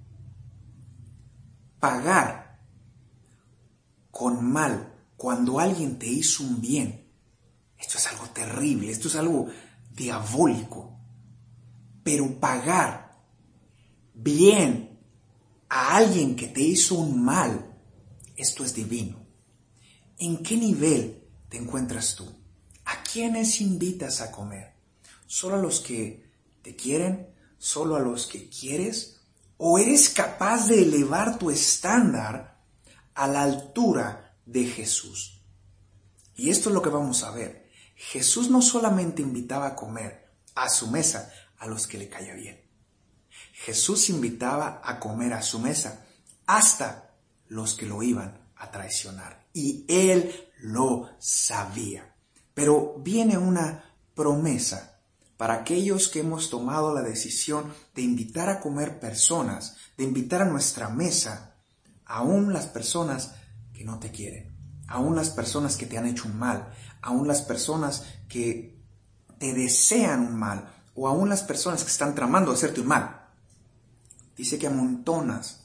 Pagar 1.80 2.60
con 4.12 4.52
mal 4.52 4.94
cuando 5.16 5.58
alguien 5.58 5.98
te 5.98 6.06
hizo 6.06 6.44
un 6.44 6.60
bien, 6.60 7.10
esto 7.76 7.98
es 7.98 8.06
algo 8.06 8.26
terrible, 8.28 8.92
esto 8.92 9.08
es 9.08 9.16
algo 9.16 9.48
diabólico. 9.90 10.96
Pero 12.04 12.38
pagar 12.38 13.03
bien 14.14 14.98
a 15.68 15.96
alguien 15.96 16.36
que 16.36 16.46
te 16.46 16.60
hizo 16.60 16.94
un 16.94 17.22
mal, 17.22 17.76
esto 18.36 18.64
es 18.64 18.74
divino. 18.74 19.18
¿En 20.18 20.42
qué 20.42 20.56
nivel 20.56 21.24
te 21.48 21.58
encuentras 21.58 22.14
tú? 22.14 22.32
¿A 22.84 23.02
quiénes 23.02 23.60
invitas 23.60 24.20
a 24.20 24.30
comer? 24.30 24.74
¿Solo 25.26 25.56
a 25.56 25.62
los 25.62 25.80
que 25.80 26.30
te 26.62 26.76
quieren? 26.76 27.28
¿Solo 27.58 27.96
a 27.96 28.00
los 28.00 28.26
que 28.26 28.48
quieres? 28.48 29.20
¿O 29.56 29.78
eres 29.78 30.08
capaz 30.10 30.68
de 30.68 30.82
elevar 30.82 31.38
tu 31.38 31.50
estándar 31.50 32.62
a 33.14 33.28
la 33.28 33.42
altura 33.42 34.36
de 34.46 34.64
Jesús? 34.64 35.42
Y 36.36 36.50
esto 36.50 36.68
es 36.68 36.74
lo 36.74 36.82
que 36.82 36.90
vamos 36.90 37.22
a 37.22 37.30
ver. 37.30 37.70
Jesús 37.94 38.50
no 38.50 38.60
solamente 38.60 39.22
invitaba 39.22 39.68
a 39.68 39.76
comer 39.76 40.32
a 40.54 40.68
su 40.68 40.90
mesa 40.90 41.32
a 41.58 41.66
los 41.66 41.86
que 41.86 41.98
le 41.98 42.08
caía 42.08 42.34
bien. 42.34 42.63
Jesús 43.54 44.10
invitaba 44.10 44.82
a 44.84 44.98
comer 44.98 45.32
a 45.32 45.42
su 45.42 45.60
mesa 45.60 46.04
hasta 46.46 47.14
los 47.48 47.74
que 47.74 47.86
lo 47.86 48.02
iban 48.02 48.36
a 48.56 48.70
traicionar. 48.70 49.46
Y 49.52 49.84
él 49.88 50.50
lo 50.58 51.10
sabía. 51.18 52.14
Pero 52.52 52.96
viene 52.98 53.38
una 53.38 53.94
promesa 54.14 55.00
para 55.36 55.54
aquellos 55.54 56.08
que 56.08 56.20
hemos 56.20 56.50
tomado 56.50 56.92
la 56.92 57.02
decisión 57.02 57.72
de 57.94 58.02
invitar 58.02 58.48
a 58.48 58.60
comer 58.60 58.98
personas, 58.98 59.76
de 59.96 60.04
invitar 60.04 60.42
a 60.42 60.46
nuestra 60.46 60.88
mesa, 60.88 61.56
aún 62.04 62.52
las 62.52 62.66
personas 62.66 63.34
que 63.72 63.84
no 63.84 63.98
te 63.98 64.10
quieren, 64.10 64.56
aún 64.88 65.16
las 65.16 65.30
personas 65.30 65.76
que 65.76 65.86
te 65.86 65.96
han 65.96 66.06
hecho 66.06 66.26
un 66.26 66.38
mal, 66.38 66.72
aún 67.02 67.26
las 67.26 67.42
personas 67.42 68.04
que 68.28 68.82
te 69.38 69.52
desean 69.54 70.20
un 70.20 70.36
mal, 70.36 70.72
o 70.94 71.08
aún 71.08 71.28
las 71.28 71.42
personas 71.42 71.82
que 71.82 71.90
están 71.90 72.14
tramando 72.14 72.52
hacerte 72.52 72.80
un 72.80 72.88
mal. 72.88 73.23
Dice 74.36 74.58
que 74.58 74.66
amontonas 74.66 75.64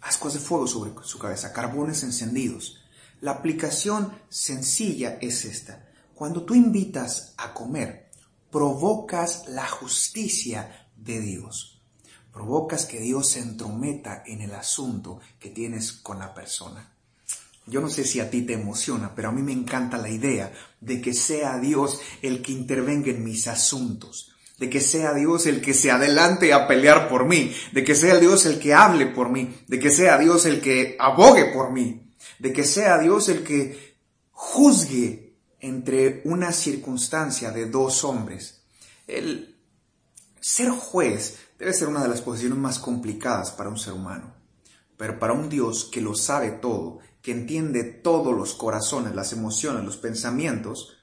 ascuas 0.00 0.34
de 0.34 0.40
fuego 0.40 0.66
sobre 0.66 0.92
su 1.02 1.18
cabeza, 1.18 1.52
carbones 1.52 2.02
encendidos. 2.02 2.80
La 3.20 3.32
aplicación 3.32 4.12
sencilla 4.28 5.18
es 5.20 5.44
esta. 5.44 5.88
Cuando 6.14 6.44
tú 6.44 6.54
invitas 6.54 7.34
a 7.36 7.52
comer, 7.52 8.10
provocas 8.50 9.48
la 9.48 9.66
justicia 9.66 10.88
de 10.96 11.20
Dios. 11.20 11.82
Provocas 12.32 12.86
que 12.86 13.00
Dios 13.00 13.30
se 13.30 13.40
entrometa 13.40 14.22
en 14.26 14.42
el 14.42 14.54
asunto 14.54 15.20
que 15.38 15.50
tienes 15.50 15.92
con 15.92 16.18
la 16.18 16.34
persona. 16.34 16.92
Yo 17.66 17.80
no 17.80 17.88
sé 17.88 18.04
si 18.04 18.20
a 18.20 18.30
ti 18.30 18.42
te 18.42 18.52
emociona, 18.52 19.14
pero 19.14 19.30
a 19.30 19.32
mí 19.32 19.42
me 19.42 19.52
encanta 19.52 19.98
la 19.98 20.08
idea 20.08 20.52
de 20.80 21.00
que 21.00 21.12
sea 21.12 21.58
Dios 21.58 22.00
el 22.22 22.40
que 22.42 22.52
intervenga 22.52 23.10
en 23.10 23.24
mis 23.24 23.48
asuntos 23.48 24.35
de 24.58 24.70
que 24.70 24.80
sea 24.80 25.12
Dios 25.12 25.46
el 25.46 25.60
que 25.60 25.74
se 25.74 25.90
adelante 25.90 26.52
a 26.52 26.66
pelear 26.66 27.08
por 27.08 27.26
mí, 27.26 27.54
de 27.72 27.84
que 27.84 27.94
sea 27.94 28.18
Dios 28.18 28.46
el 28.46 28.58
que 28.58 28.74
hable 28.74 29.06
por 29.06 29.28
mí, 29.28 29.54
de 29.68 29.78
que 29.78 29.90
sea 29.90 30.18
Dios 30.18 30.46
el 30.46 30.60
que 30.60 30.96
abogue 30.98 31.46
por 31.46 31.72
mí, 31.72 32.14
de 32.38 32.52
que 32.52 32.64
sea 32.64 32.98
Dios 32.98 33.28
el 33.28 33.44
que 33.44 33.96
juzgue 34.30 35.36
entre 35.60 36.22
una 36.24 36.52
circunstancia 36.52 37.50
de 37.50 37.66
dos 37.66 38.04
hombres. 38.04 38.62
El 39.06 39.56
ser 40.40 40.70
juez 40.70 41.38
debe 41.58 41.72
ser 41.72 41.88
una 41.88 42.02
de 42.02 42.08
las 42.08 42.22
posiciones 42.22 42.58
más 42.58 42.78
complicadas 42.78 43.50
para 43.50 43.68
un 43.68 43.78
ser 43.78 43.92
humano, 43.92 44.34
pero 44.96 45.18
para 45.18 45.32
un 45.32 45.48
Dios 45.48 45.88
que 45.92 46.00
lo 46.00 46.14
sabe 46.14 46.50
todo, 46.50 47.00
que 47.20 47.32
entiende 47.32 47.84
todos 47.84 48.34
los 48.36 48.54
corazones, 48.54 49.14
las 49.14 49.32
emociones, 49.32 49.84
los 49.84 49.96
pensamientos, 49.96 50.95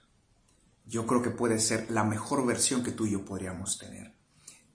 yo 0.86 1.06
creo 1.06 1.22
que 1.22 1.30
puede 1.30 1.60
ser 1.60 1.90
la 1.92 2.04
mejor 2.04 2.46
versión 2.46 2.84
que 2.84 2.92
tú 2.92 3.06
y 3.06 3.12
yo 3.12 3.26
podríamos 3.26 3.78
tener 3.78 4.14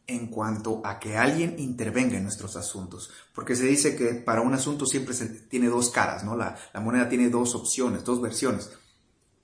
en 0.09 0.29
cuanto 0.29 0.81
a 0.85 0.99
que 0.99 1.19
alguien 1.19 1.57
intervenga 1.59 2.17
en 2.17 2.25
nuestros 2.25 2.57
asuntos. 2.57 3.11
Porque 3.35 3.55
se 3.55 3.67
dice 3.67 3.95
que 3.95 4.15
para 4.15 4.41
un 4.41 4.55
asunto 4.55 4.87
siempre 4.87 5.15
se 5.15 5.27
tiene 5.29 5.69
dos 5.69 5.91
caras, 5.91 6.25
¿no? 6.25 6.35
La, 6.35 6.57
la 6.73 6.81
moneda 6.81 7.11
tiene 7.11 7.29
dos 7.29 7.55
opciones, 7.55 8.05
dos 8.05 8.21
versiones, 8.21 8.71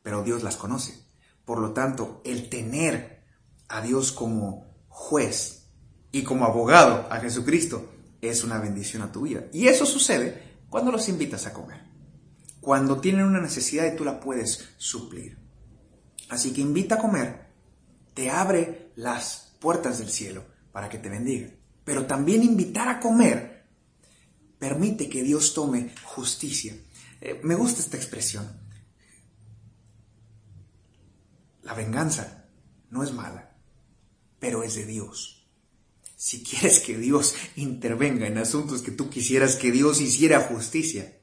pero 0.03 0.25
Dios 0.25 0.43
las 0.43 0.57
conoce. 0.57 1.05
Por 1.45 1.59
lo 1.59 1.73
tanto, 1.73 2.23
el 2.25 2.49
tener 2.49 3.23
a 3.69 3.83
Dios 3.83 4.11
como 4.11 4.65
juez 4.89 5.67
y 6.13 6.23
como 6.23 6.47
abogado 6.47 7.07
a 7.11 7.21
Jesucristo 7.21 7.91
es 8.23 8.43
una 8.43 8.59
bendición 8.59 9.03
a 9.03 9.13
tu 9.13 9.23
vida. 9.23 9.45
Y 9.53 9.69
eso 9.69 9.85
sucede 9.85 10.63
cuando 10.71 10.91
los 10.91 11.09
invitas 11.11 11.47
a 11.47 11.53
comer. 11.53 11.83
Cuando 12.61 13.01
tienen 13.01 13.27
una 13.27 13.41
necesidad 13.41 13.93
y 13.93 13.97
tú 13.97 14.05
la 14.05 14.19
puedes 14.19 14.71
suplir. 14.79 15.44
Así 16.29 16.53
que 16.53 16.61
invita 16.61 16.97
a 16.97 16.99
comer, 16.99 17.47
te 18.15 18.31
abre 18.31 18.93
las 18.97 19.57
puertas 19.61 19.99
del 19.99 20.11
cielo 20.11 20.45
para 20.73 20.89
que 20.89 20.99
te 20.99 21.09
bendiga. 21.09 21.51
Pero 21.85 22.07
también 22.07 22.43
invitar 22.43 22.89
a 22.89 23.01
comer 23.01 23.67
permite 24.59 25.09
que 25.09 25.23
Dios 25.23 25.53
tome 25.53 25.93
justicia. 26.05 26.75
Eh, 27.21 27.41
me 27.43 27.55
gusta 27.55 27.81
esta 27.81 27.97
expresión. 27.97 28.61
La 31.63 31.75
venganza 31.75 32.47
no 32.91 33.03
es 33.03 33.13
mala, 33.13 33.57
pero 34.39 34.63
es 34.63 34.75
de 34.75 34.87
Dios. 34.87 35.47
Si 36.17 36.43
quieres 36.43 36.81
que 36.81 36.97
Dios 36.97 37.35
intervenga 37.57 38.27
en 38.27 38.39
asuntos 38.39 38.83
que 38.83 38.93
tú 38.93 39.11
quisieras 39.11 39.57
que 39.57 39.71
Dios 39.71 40.01
hiciera 40.01 40.41
justicia, 40.41 41.21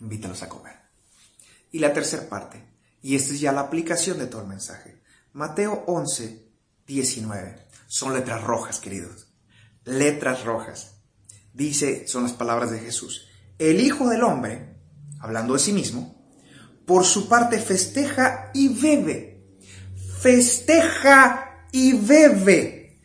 invítalos 0.00 0.42
a 0.42 0.48
comer. 0.48 0.76
Y 1.72 1.78
la 1.80 1.92
tercera 1.92 2.28
parte, 2.28 2.62
y 3.02 3.16
esta 3.16 3.32
es 3.32 3.40
ya 3.40 3.52
la 3.52 3.62
aplicación 3.62 4.18
de 4.18 4.26
todo 4.26 4.42
el 4.42 4.48
mensaje. 4.48 5.00
Mateo 5.32 5.84
11, 5.86 6.46
19. 6.86 7.66
Son 7.86 8.12
letras 8.14 8.42
rojas, 8.42 8.80
queridos. 8.80 9.28
Letras 9.84 10.44
rojas. 10.44 10.96
Dice, 11.52 12.06
son 12.06 12.24
las 12.24 12.32
palabras 12.32 12.70
de 12.70 12.80
Jesús. 12.80 13.28
El 13.58 13.80
Hijo 13.80 14.08
del 14.08 14.22
Hombre, 14.22 14.76
hablando 15.20 15.54
de 15.54 15.60
sí 15.60 15.72
mismo, 15.72 16.18
por 16.86 17.04
su 17.04 17.28
parte 17.28 17.58
festeja 17.58 18.50
y 18.54 18.68
bebe. 18.68 19.58
Festeja 20.20 21.66
y 21.72 21.92
bebe. 21.92 23.00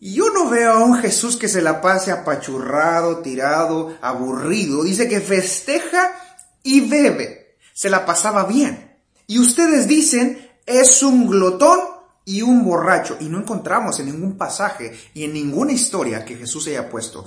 Yo 0.00 0.30
no 0.30 0.50
veo 0.50 0.72
a 0.72 0.84
un 0.84 0.98
Jesús 0.98 1.36
que 1.36 1.48
se 1.48 1.62
la 1.62 1.80
pase 1.80 2.12
apachurrado, 2.12 3.20
tirado, 3.20 3.96
aburrido. 4.02 4.82
Dice 4.84 5.08
que 5.08 5.20
festeja 5.20 6.14
y 6.62 6.88
bebe. 6.88 7.56
Se 7.72 7.88
la 7.88 8.04
pasaba 8.04 8.44
bien. 8.44 8.83
Y 9.26 9.38
ustedes 9.38 9.88
dicen, 9.88 10.50
es 10.66 11.02
un 11.02 11.28
glotón 11.28 11.80
y 12.24 12.42
un 12.42 12.64
borracho. 12.64 13.16
Y 13.20 13.28
no 13.28 13.38
encontramos 13.38 14.00
en 14.00 14.06
ningún 14.06 14.36
pasaje 14.36 14.92
y 15.14 15.24
en 15.24 15.32
ninguna 15.32 15.72
historia 15.72 16.24
que 16.24 16.36
Jesús 16.36 16.66
haya 16.66 16.88
puesto 16.88 17.26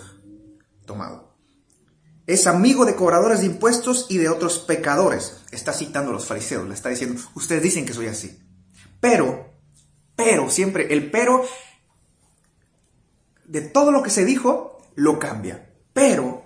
tomado. 0.86 1.36
Es 2.26 2.46
amigo 2.46 2.86
de 2.86 2.96
cobradores 2.96 3.40
de 3.40 3.46
impuestos 3.46 4.08
y 4.10 4.18
de 4.18 4.30
otros 4.30 4.60
pecadores. 4.60 5.38
Está 5.52 5.72
citando 5.72 6.12
a 6.12 6.14
los 6.14 6.26
fariseos, 6.26 6.68
le 6.68 6.74
está 6.74 6.90
diciendo, 6.90 7.22
ustedes 7.36 7.64
dicen 7.64 7.86
que 7.86 7.94
soy 7.94 8.08
así. 8.08 8.38
Pero, 9.00 9.54
pero, 10.16 10.50
siempre 10.50 10.94
el 10.94 11.10
pero 11.10 11.46
de 13.46 13.62
todo 13.62 13.92
lo 13.92 14.04
que 14.04 14.10
se 14.10 14.26
dijo, 14.26 14.82
lo 14.96 15.20
cambia. 15.20 15.70
Pero 15.94 16.44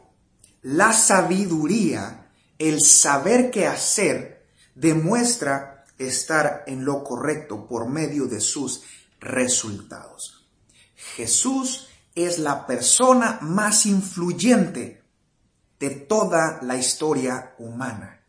la 0.62 0.94
sabiduría, 0.94 2.30
el 2.60 2.82
saber 2.82 3.50
qué 3.50 3.66
hacer, 3.66 4.41
demuestra 4.76 5.86
estar 5.98 6.64
en 6.68 6.86
lo 6.86 7.04
correcto 7.04 7.68
por 7.68 7.88
medio 7.88 8.28
de 8.28 8.40
sus 8.40 8.84
resultados. 9.20 10.48
Jesús 11.16 11.88
es 12.16 12.40
la 12.40 12.66
persona 12.66 13.40
más 13.42 13.86
influyente 13.86 15.04
de 15.80 15.90
toda 15.90 16.60
la 16.62 16.76
historia 16.76 17.56
humana. 17.58 18.22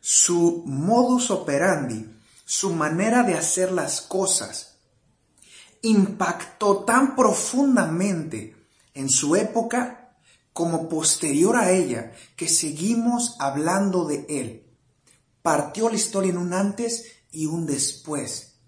Su 0.00 0.64
modus 0.66 1.30
operandi, 1.30 2.16
su 2.44 2.74
manera 2.74 3.22
de 3.22 3.34
hacer 3.34 3.72
las 3.72 4.00
cosas, 4.00 4.78
impactó 5.82 6.84
tan 6.84 7.14
profundamente 7.16 8.56
en 8.94 9.08
su 9.08 9.36
época 9.36 10.14
como 10.52 10.88
posterior 10.88 11.56
a 11.56 11.70
ella 11.70 12.12
que 12.36 12.48
seguimos 12.48 13.36
hablando 13.38 14.04
de 14.04 14.26
él 14.28 14.69
partió 15.42 15.88
la 15.88 15.96
historia 15.96 16.30
en 16.30 16.38
un 16.38 16.52
antes 16.52 17.04
y 17.30 17.46
un 17.46 17.66
después. 17.66 18.58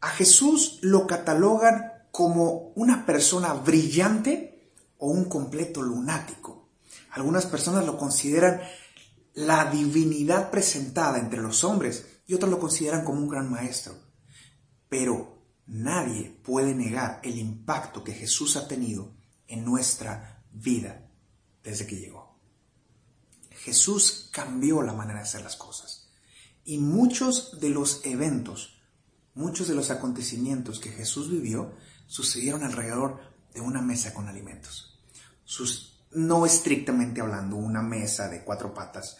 A 0.00 0.08
Jesús 0.08 0.78
lo 0.82 1.06
catalogan 1.06 1.92
como 2.10 2.72
una 2.76 3.04
persona 3.04 3.52
brillante 3.54 4.72
o 4.98 5.10
un 5.10 5.24
completo 5.26 5.82
lunático. 5.82 6.70
Algunas 7.10 7.46
personas 7.46 7.84
lo 7.84 7.98
consideran 7.98 8.60
la 9.34 9.70
divinidad 9.70 10.50
presentada 10.50 11.18
entre 11.18 11.42
los 11.42 11.64
hombres 11.64 12.06
y 12.26 12.34
otros 12.34 12.50
lo 12.50 12.58
consideran 12.58 13.04
como 13.04 13.20
un 13.20 13.28
gran 13.28 13.50
maestro. 13.50 13.94
Pero 14.88 15.42
nadie 15.66 16.40
puede 16.42 16.74
negar 16.74 17.20
el 17.22 17.38
impacto 17.38 18.02
que 18.02 18.12
Jesús 18.12 18.56
ha 18.56 18.66
tenido 18.66 19.12
en 19.46 19.64
nuestra 19.64 20.44
vida 20.52 21.10
desde 21.62 21.86
que 21.86 21.96
llegó. 21.96 22.25
Jesús 23.66 24.28
cambió 24.30 24.80
la 24.80 24.92
manera 24.92 25.18
de 25.18 25.24
hacer 25.24 25.42
las 25.42 25.56
cosas. 25.56 26.06
Y 26.64 26.78
muchos 26.78 27.58
de 27.58 27.70
los 27.70 28.00
eventos, 28.04 28.78
muchos 29.34 29.66
de 29.66 29.74
los 29.74 29.90
acontecimientos 29.90 30.78
que 30.78 30.92
Jesús 30.92 31.28
vivió 31.28 31.72
sucedieron 32.06 32.62
alrededor 32.62 33.18
de 33.52 33.60
una 33.60 33.82
mesa 33.82 34.14
con 34.14 34.28
alimentos. 34.28 35.00
Sus, 35.44 35.98
no 36.12 36.46
estrictamente 36.46 37.20
hablando 37.20 37.56
una 37.56 37.82
mesa 37.82 38.28
de 38.28 38.44
cuatro 38.44 38.72
patas, 38.72 39.16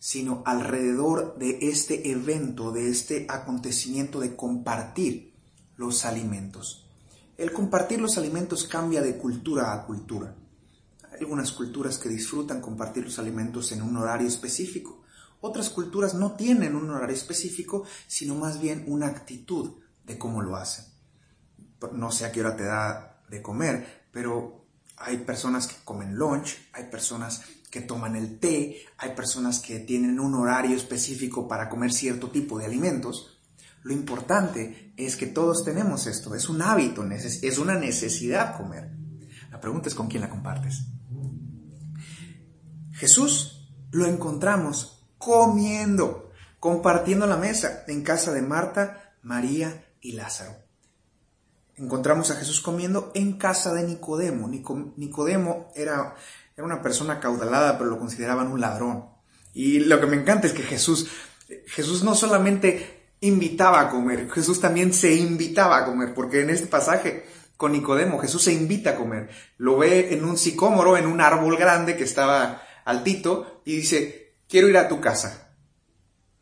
sino 0.00 0.42
alrededor 0.46 1.38
de 1.38 1.60
este 1.62 2.10
evento, 2.10 2.72
de 2.72 2.90
este 2.90 3.26
acontecimiento 3.28 4.18
de 4.18 4.34
compartir 4.34 5.32
los 5.76 6.04
alimentos. 6.04 6.88
El 7.36 7.52
compartir 7.52 8.00
los 8.00 8.18
alimentos 8.18 8.64
cambia 8.64 9.00
de 9.00 9.16
cultura 9.16 9.72
a 9.72 9.86
cultura. 9.86 10.34
Algunas 11.20 11.52
culturas 11.52 11.98
que 11.98 12.08
disfrutan 12.08 12.62
compartir 12.62 13.04
los 13.04 13.18
alimentos 13.18 13.72
en 13.72 13.82
un 13.82 13.94
horario 13.98 14.26
específico. 14.26 15.02
Otras 15.42 15.68
culturas 15.68 16.14
no 16.14 16.32
tienen 16.32 16.74
un 16.74 16.88
horario 16.88 17.14
específico, 17.14 17.84
sino 18.06 18.34
más 18.34 18.58
bien 18.58 18.84
una 18.86 19.08
actitud 19.08 19.82
de 20.06 20.16
cómo 20.16 20.40
lo 20.40 20.56
hacen. 20.56 20.86
No 21.92 22.10
sé 22.10 22.24
a 22.24 22.32
qué 22.32 22.40
hora 22.40 22.56
te 22.56 22.64
da 22.64 23.22
de 23.28 23.42
comer, 23.42 24.06
pero 24.10 24.64
hay 24.96 25.18
personas 25.18 25.66
que 25.66 25.76
comen 25.84 26.14
lunch, 26.14 26.56
hay 26.72 26.84
personas 26.84 27.42
que 27.70 27.82
toman 27.82 28.16
el 28.16 28.38
té, 28.38 28.82
hay 28.96 29.14
personas 29.14 29.60
que 29.60 29.78
tienen 29.80 30.20
un 30.20 30.34
horario 30.34 30.74
específico 30.74 31.46
para 31.46 31.68
comer 31.68 31.92
cierto 31.92 32.30
tipo 32.30 32.58
de 32.58 32.64
alimentos. 32.64 33.38
Lo 33.82 33.92
importante 33.92 34.94
es 34.96 35.16
que 35.16 35.26
todos 35.26 35.64
tenemos 35.64 36.06
esto, 36.06 36.34
es 36.34 36.48
un 36.48 36.62
hábito, 36.62 37.04
es 37.04 37.58
una 37.58 37.74
necesidad 37.74 38.56
comer. 38.56 38.90
La 39.50 39.60
pregunta 39.60 39.90
es 39.90 39.94
con 39.94 40.08
quién 40.08 40.22
la 40.22 40.30
compartes. 40.30 40.86
Jesús 43.00 43.66
lo 43.90 44.06
encontramos 44.06 45.06
comiendo, 45.18 46.30
compartiendo 46.60 47.26
la 47.26 47.36
mesa 47.36 47.84
en 47.88 48.02
casa 48.02 48.32
de 48.32 48.42
Marta, 48.42 49.14
María 49.22 49.86
y 50.00 50.12
Lázaro. 50.12 50.54
Encontramos 51.76 52.30
a 52.30 52.36
Jesús 52.36 52.60
comiendo 52.60 53.10
en 53.14 53.38
casa 53.38 53.72
de 53.72 53.84
Nicodemo. 53.84 54.48
Nicodemo 54.96 55.72
era 55.74 56.14
era 56.60 56.66
una 56.66 56.82
persona 56.82 57.20
caudalada, 57.20 57.78
pero 57.78 57.88
lo 57.88 57.98
consideraban 57.98 58.48
un 58.48 58.60
ladrón. 58.60 59.06
Y 59.54 59.80
lo 59.80 59.98
que 59.98 60.06
me 60.06 60.16
encanta 60.16 60.46
es 60.46 60.52
que 60.52 60.62
Jesús, 60.62 61.08
Jesús 61.68 62.04
no 62.04 62.14
solamente 62.14 63.14
invitaba 63.20 63.80
a 63.80 63.88
comer, 63.88 64.30
Jesús 64.30 64.60
también 64.60 64.92
se 64.92 65.14
invitaba 65.14 65.78
a 65.78 65.86
comer, 65.86 66.12
porque 66.12 66.42
en 66.42 66.50
este 66.50 66.66
pasaje 66.66 67.24
con 67.56 67.72
Nicodemo 67.72 68.18
Jesús 68.18 68.42
se 68.42 68.52
invita 68.52 68.90
a 68.90 68.96
comer. 68.96 69.30
Lo 69.56 69.78
ve 69.78 70.12
en 70.12 70.22
un 70.26 70.36
sicómoro, 70.36 70.98
en 70.98 71.06
un 71.06 71.22
árbol 71.22 71.56
grande 71.56 71.96
que 71.96 72.04
estaba 72.04 72.60
altito, 72.90 73.62
y 73.64 73.76
dice, 73.76 74.34
quiero 74.48 74.68
ir 74.68 74.76
a 74.76 74.88
tu 74.88 75.00
casa. 75.00 75.54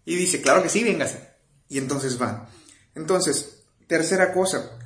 Y 0.05 0.17
dice, 0.17 0.41
claro 0.41 0.63
que 0.63 0.69
sí, 0.69 0.83
véngase. 0.83 1.29
Y 1.69 1.79
entonces 1.79 2.19
van. 2.19 2.49
Entonces, 2.95 3.65
tercera 3.87 4.33
cosa, 4.33 4.79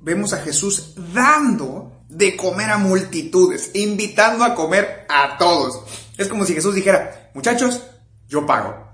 vemos 0.00 0.32
a 0.32 0.38
Jesús 0.38 0.94
dando 1.14 2.04
de 2.08 2.36
comer 2.36 2.70
a 2.70 2.78
multitudes, 2.78 3.70
invitando 3.74 4.44
a 4.44 4.54
comer 4.54 5.06
a 5.08 5.36
todos. 5.38 5.84
Es 6.16 6.28
como 6.28 6.44
si 6.44 6.54
Jesús 6.54 6.74
dijera, 6.74 7.30
muchachos, 7.34 7.82
yo 8.28 8.46
pago. 8.46 8.88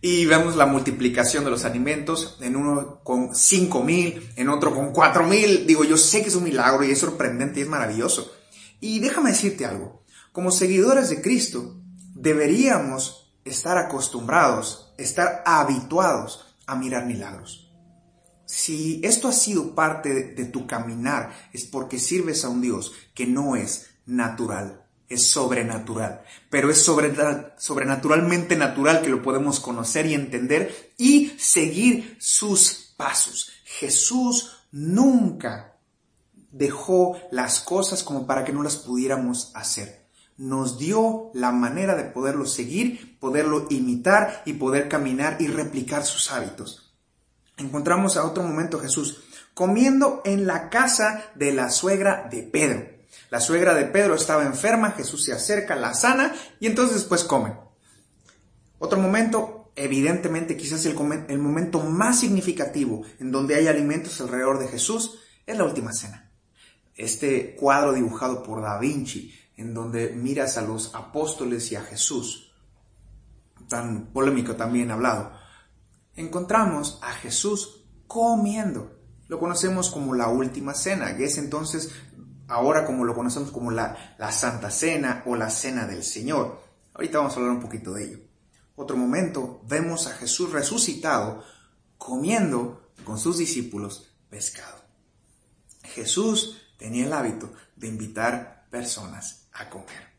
Y 0.00 0.26
vemos 0.26 0.56
la 0.56 0.66
multiplicación 0.66 1.44
de 1.44 1.50
los 1.50 1.64
alimentos, 1.64 2.38
en 2.40 2.56
uno 2.56 3.00
con 3.04 3.34
cinco 3.36 3.84
mil, 3.84 4.30
en 4.34 4.48
otro 4.48 4.74
con 4.74 4.92
cuatro 4.92 5.24
mil. 5.24 5.66
Digo, 5.66 5.84
yo 5.84 5.96
sé 5.96 6.22
que 6.22 6.28
es 6.28 6.34
un 6.34 6.44
milagro 6.44 6.82
y 6.84 6.90
es 6.90 6.98
sorprendente 6.98 7.60
y 7.60 7.62
es 7.62 7.68
maravilloso. 7.68 8.32
Y 8.80 8.98
déjame 8.98 9.30
decirte 9.30 9.64
algo, 9.64 10.02
como 10.32 10.50
seguidores 10.50 11.08
de 11.08 11.22
Cristo, 11.22 11.81
deberíamos 12.22 13.34
estar 13.44 13.76
acostumbrados, 13.76 14.94
estar 14.96 15.42
habituados 15.44 16.54
a 16.66 16.76
mirar 16.76 17.04
milagros. 17.04 17.70
Si 18.46 19.00
esto 19.02 19.26
ha 19.28 19.32
sido 19.32 19.74
parte 19.74 20.34
de, 20.34 20.44
tu 20.44 20.66
caminar, 20.66 21.32
es 21.52 21.64
porque 21.64 21.98
sirves 21.98 22.44
a 22.44 22.48
un 22.48 22.60
Dios 22.60 22.92
que 23.14 23.26
no 23.26 23.56
es 23.56 23.88
natural, 24.06 24.86
es 25.08 25.26
sobrenatural, 25.26 26.22
pero 26.48 26.70
es 26.70 26.82
sobrenaturalmente 26.82 28.56
natural 28.56 29.02
que 29.02 29.10
lo 29.10 29.22
podemos 29.22 29.58
conocer 29.58 30.06
y 30.06 30.14
entender 30.14 30.92
y 30.98 31.30
seguir 31.38 32.16
sus 32.20 32.94
pasos. 32.96 33.50
Jesús 33.64 34.52
nunca 34.70 35.76
dejó 36.52 37.18
las 37.32 37.60
cosas 37.60 38.04
como 38.04 38.26
para 38.26 38.44
que 38.44 38.52
no 38.52 38.62
las 38.62 38.76
pudiéramos 38.76 39.50
hacer. 39.54 40.01
Nos 40.36 40.78
dio 40.78 41.30
la 41.34 41.52
manera 41.52 41.94
de 41.94 42.04
poderlo 42.04 42.46
seguir, 42.46 43.18
poderlo 43.18 43.66
imitar 43.70 44.42
y 44.44 44.54
poder 44.54 44.88
caminar 44.88 45.36
y 45.40 45.46
replicar 45.46 46.04
sus 46.04 46.32
hábitos 46.32 46.82
encontramos 47.62 48.16
a 48.16 48.24
otro 48.24 48.42
momento 48.42 48.78
Jesús 48.78 49.22
comiendo 49.54 50.22
en 50.24 50.46
la 50.46 50.70
casa 50.70 51.24
de 51.34 51.52
la 51.52 51.70
suegra 51.70 52.28
de 52.30 52.42
Pedro. 52.42 52.88
La 53.30 53.40
suegra 53.40 53.74
de 53.74 53.84
Pedro 53.84 54.14
estaba 54.14 54.44
enferma, 54.44 54.92
Jesús 54.92 55.24
se 55.24 55.32
acerca, 55.32 55.76
la 55.76 55.94
sana 55.94 56.34
y 56.60 56.66
entonces 56.66 56.96
después 56.96 57.24
come. 57.24 57.54
Otro 58.78 58.98
momento, 58.98 59.72
evidentemente 59.76 60.56
quizás 60.56 60.84
el, 60.86 60.96
el 61.28 61.38
momento 61.38 61.80
más 61.80 62.20
significativo 62.20 63.02
en 63.20 63.30
donde 63.30 63.54
hay 63.54 63.68
alimentos 63.68 64.20
alrededor 64.20 64.58
de 64.58 64.68
Jesús, 64.68 65.18
es 65.46 65.56
la 65.56 65.64
última 65.64 65.92
cena. 65.92 66.31
Este 66.96 67.54
cuadro 67.54 67.92
dibujado 67.92 68.42
por 68.42 68.62
Da 68.62 68.78
Vinci, 68.78 69.34
en 69.56 69.74
donde 69.74 70.10
miras 70.10 70.56
a 70.56 70.62
los 70.62 70.94
apóstoles 70.94 71.70
y 71.72 71.76
a 71.76 71.82
Jesús, 71.82 72.52
tan 73.68 74.06
polémico 74.06 74.56
también 74.56 74.90
hablado, 74.90 75.32
encontramos 76.16 76.98
a 77.02 77.12
Jesús 77.12 77.84
comiendo. 78.06 78.98
Lo 79.28 79.38
conocemos 79.38 79.90
como 79.90 80.14
la 80.14 80.28
última 80.28 80.74
cena, 80.74 81.16
que 81.16 81.24
es 81.24 81.38
entonces 81.38 81.90
ahora 82.48 82.84
como 82.84 83.04
lo 83.04 83.14
conocemos 83.14 83.50
como 83.50 83.70
la, 83.70 84.14
la 84.18 84.30
Santa 84.30 84.70
Cena 84.70 85.22
o 85.26 85.36
la 85.36 85.48
Cena 85.48 85.86
del 85.86 86.02
Señor. 86.02 86.60
Ahorita 86.92 87.18
vamos 87.18 87.32
a 87.32 87.36
hablar 87.36 87.52
un 87.54 87.62
poquito 87.62 87.94
de 87.94 88.04
ello. 88.04 88.18
Otro 88.76 88.96
momento, 88.96 89.62
vemos 89.66 90.06
a 90.06 90.12
Jesús 90.12 90.52
resucitado 90.52 91.42
comiendo 91.96 92.90
con 93.04 93.18
sus 93.18 93.38
discípulos 93.38 94.12
pescado. 94.28 94.82
Jesús 95.84 96.61
tenía 96.82 97.06
el 97.06 97.12
hábito 97.12 97.52
de 97.76 97.86
invitar 97.86 98.66
personas 98.68 99.46
a 99.52 99.70
comer. 99.70 100.10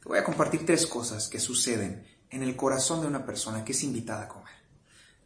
Te 0.00 0.08
voy 0.08 0.18
a 0.18 0.24
compartir 0.24 0.64
tres 0.64 0.86
cosas 0.86 1.26
que 1.26 1.40
suceden 1.40 2.06
en 2.30 2.44
el 2.44 2.54
corazón 2.54 3.00
de 3.00 3.08
una 3.08 3.26
persona 3.26 3.64
que 3.64 3.72
es 3.72 3.82
invitada 3.82 4.22
a 4.22 4.28
comer. 4.28 4.54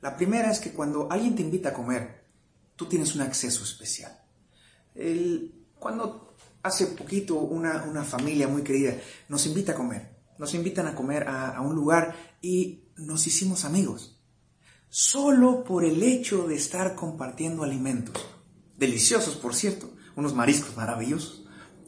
La 0.00 0.16
primera 0.16 0.50
es 0.50 0.58
que 0.58 0.72
cuando 0.72 1.06
alguien 1.12 1.36
te 1.36 1.42
invita 1.42 1.68
a 1.68 1.74
comer, 1.74 2.24
tú 2.76 2.86
tienes 2.86 3.14
un 3.14 3.20
acceso 3.20 3.62
especial. 3.62 4.18
cuando 5.78 6.34
hace 6.62 6.86
poquito 6.86 7.34
una, 7.34 8.02
familia 8.04 8.48
muy 8.48 8.62
querida 8.62 8.94
nos 9.28 9.44
invita 9.44 9.72
a 9.72 9.74
comer, 9.74 10.16
nos 10.38 10.54
invitan 10.54 10.86
a 10.86 10.94
comer 10.94 11.28
a, 11.28 11.56
a 11.56 11.60
un 11.60 11.74
lugar 11.74 12.16
y 12.40 12.84
nos 12.96 13.26
hicimos 13.26 13.66
amigos. 13.66 14.18
Solo 14.88 15.62
por 15.62 15.84
el 15.84 16.02
hecho 16.02 16.48
de 16.48 16.54
estar 16.54 16.94
compartiendo 16.94 17.64
alimentos. 17.64 18.16
Deliciosos, 18.78 19.36
por 19.36 19.54
cierto. 19.54 19.98
Unos 20.18 20.34
mariscos 20.34 20.76
maravillosos. 20.76 21.44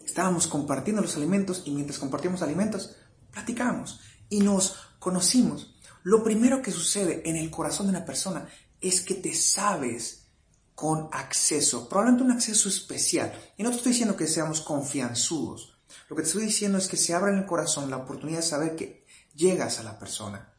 Estábamos 0.06 0.46
compartiendo 0.46 1.02
los 1.02 1.16
alimentos 1.16 1.64
y 1.64 1.72
mientras 1.72 1.98
compartíamos 1.98 2.42
alimentos, 2.42 2.94
platicábamos 3.32 3.98
y 4.28 4.38
nos 4.38 4.76
conocimos. 5.00 5.74
Lo 6.04 6.22
primero 6.22 6.62
que 6.62 6.70
sucede 6.70 7.28
en 7.28 7.34
el 7.34 7.50
corazón 7.50 7.86
de 7.86 7.90
una 7.90 8.04
persona 8.04 8.46
es 8.80 9.00
que 9.00 9.14
te 9.14 9.34
sabes 9.34 10.28
con 10.76 11.08
acceso, 11.10 11.88
probablemente 11.88 12.22
un 12.22 12.30
acceso 12.30 12.68
especial. 12.68 13.36
Y 13.56 13.64
no 13.64 13.70
te 13.70 13.78
estoy 13.78 13.90
diciendo 13.90 14.16
que 14.16 14.28
seamos 14.28 14.60
confianzudos. 14.60 15.76
Lo 16.08 16.14
que 16.14 16.22
te 16.22 16.28
estoy 16.28 16.44
diciendo 16.44 16.78
es 16.78 16.86
que 16.86 16.96
se 16.96 17.12
abra 17.12 17.32
en 17.32 17.38
el 17.38 17.46
corazón 17.46 17.90
la 17.90 17.96
oportunidad 17.96 18.38
de 18.38 18.46
saber 18.46 18.76
que 18.76 19.04
llegas 19.34 19.80
a 19.80 19.82
la 19.82 19.98
persona. 19.98 20.54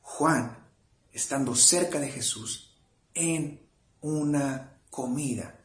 Juan, 0.00 0.58
estando 1.12 1.54
cerca 1.54 2.00
de 2.00 2.10
Jesús 2.10 2.76
en 3.14 3.64
una 4.00 4.80
comida, 4.90 5.55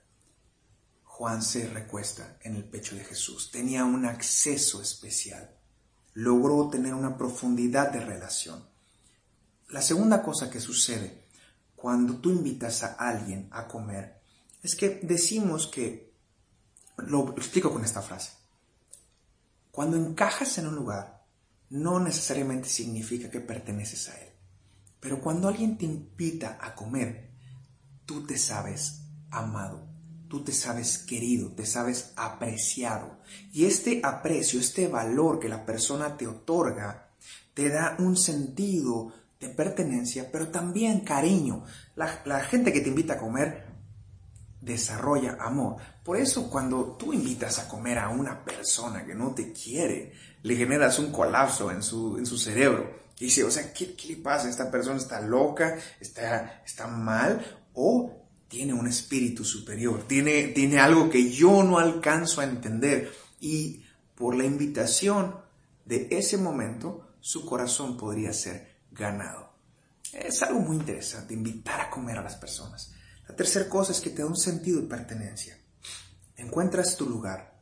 Juan 1.22 1.44
se 1.44 1.68
recuesta 1.68 2.40
en 2.42 2.56
el 2.56 2.64
pecho 2.64 2.96
de 2.96 3.04
Jesús. 3.04 3.52
Tenía 3.52 3.86
un 3.86 4.06
acceso 4.06 4.82
especial 4.82 5.56
logró 6.16 6.68
tener 6.68 6.96
una 6.96 7.16
profundidad 7.16 7.92
de 7.92 8.00
relación. 8.00 8.66
La 9.70 9.84
segunda 9.84 10.24
cosa 10.24 10.50
que 10.50 10.60
sucede 10.60 11.26
cuando 11.76 12.16
tú 12.16 12.32
invitas 12.32 12.82
a 12.82 12.94
alguien 12.94 13.48
a 13.52 13.68
comer 13.68 14.20
es 14.64 14.76
que 14.76 15.00
decimos 15.04 15.68
que, 15.68 16.12
lo 16.98 17.36
explico 17.38 17.72
con 17.72 17.86
esta 17.86 18.02
frase, 18.02 18.32
cuando 19.70 19.98
encajas 19.98 20.58
en 20.58 20.66
un 20.66 20.76
lugar, 20.76 21.24
no 21.70 22.00
necesariamente 22.00 22.68
significa 22.68 23.30
que 23.30 23.42
perteneces 23.42 24.10
a 24.10 24.20
él. 24.20 24.30
Pero 25.00 25.22
cuando 25.22 25.50
alguien 25.50 25.78
te 25.78 25.86
invita 25.86 26.58
a 26.60 26.74
comer, 26.74 27.30
tú 28.08 28.26
te 28.26 28.40
sabes 28.40 29.04
amado, 29.30 29.91
tú 30.32 30.46
te 30.46 30.54
sabes 30.54 30.98
querido, 31.00 31.50
te 31.50 31.66
sabes 31.66 32.14
apreciado. 32.16 33.20
Y 33.52 33.66
este 33.66 34.00
aprecio, 34.02 34.62
este 34.62 34.88
valor 34.88 35.42
que 35.42 35.50
la 35.50 35.66
persona 35.66 36.16
te 36.16 36.26
otorga, 36.26 37.10
te 37.54 37.68
da 37.68 37.98
un 38.00 38.16
sentido 38.16 39.12
de 39.42 39.50
pertenencia, 39.50 40.32
pero 40.32 40.48
también 40.48 41.02
cariño. 41.02 41.66
La, 41.98 42.40
gente 42.46 42.72
que 42.72 42.80
te 42.80 42.88
invita 42.88 43.16
a 43.16 43.18
comer 43.18 43.66
desarrolla 44.62 45.38
amor. 45.42 45.76
Por 46.02 46.16
eso 46.16 46.50
cuando 46.50 46.96
tú 46.98 47.12
invitas 47.12 47.60
a 47.60 47.68
comer 47.68 48.00
a 48.00 48.08
una 48.08 48.46
persona 48.46 49.06
que 49.06 49.16
no 49.16 49.34
te 49.34 49.52
quiere, 49.52 50.14
le 50.44 50.56
generas 50.56 50.98
un 50.98 51.12
colapso 51.12 51.72
en 51.72 51.84
su, 51.84 52.18
en 52.18 52.26
su 52.26 52.38
cerebro. 52.38 53.02
Y 53.20 53.26
dice, 53.26 53.44
o 53.44 53.52
sea, 53.52 53.74
¿qué, 53.74 53.98
le 54.08 54.16
pasa? 54.16 54.48
¿Esta 54.48 54.72
persona 54.72 54.96
está 54.96 55.20
loca? 55.20 55.78
¿Está, 56.00 56.62
está 56.66 56.88
mal? 56.88 57.46
¿O 57.74 58.21
tiene 58.52 58.74
un 58.74 58.86
espíritu 58.86 59.46
superior? 59.46 60.04
¿Tiene, 60.08 60.50
tiene 60.50 60.78
algo 60.78 61.10
que 61.10 61.32
yo 61.32 61.64
no 61.64 61.80
alcanzo 61.80 62.42
a 62.42 62.44
entender? 62.44 63.10
Y 63.40 63.82
por 64.14 64.36
la 64.36 64.44
invitación 64.44 65.38
de 65.86 66.10
ese 66.12 66.38
momento, 66.38 67.16
su 67.22 67.46
corazón 67.46 67.96
podría 67.96 68.34
ser 68.34 68.76
ganado. 68.92 69.54
Es 70.12 70.44
algo 70.44 70.60
muy 70.60 70.76
interesante, 70.76 71.34
invitar 71.34 71.80
a 71.80 71.90
comer 71.90 72.18
a 72.18 72.24
las 72.24 72.36
personas. 72.36 72.94
La 73.26 73.36
tercera 73.38 73.70
cosa 73.70 73.94
es 73.94 74.02
que 74.02 74.10
te 74.10 74.22
da 74.22 74.28
un 74.28 74.36
sentido 74.36 74.82
de 74.82 74.88
pertenencia. 74.88 75.58
Encuentras 76.36 76.98
tu 76.98 77.08
lugar, 77.08 77.58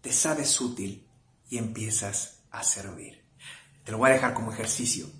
te 0.00 0.12
sabes 0.14 0.58
útil 0.62 1.06
y 1.50 1.58
empiezas 1.58 2.38
a 2.50 2.64
servir. 2.64 3.22
Te 3.84 3.92
lo 3.92 3.98
voy 3.98 4.08
a 4.08 4.14
dejar 4.14 4.32
como 4.32 4.50
ejercicio. 4.50 5.10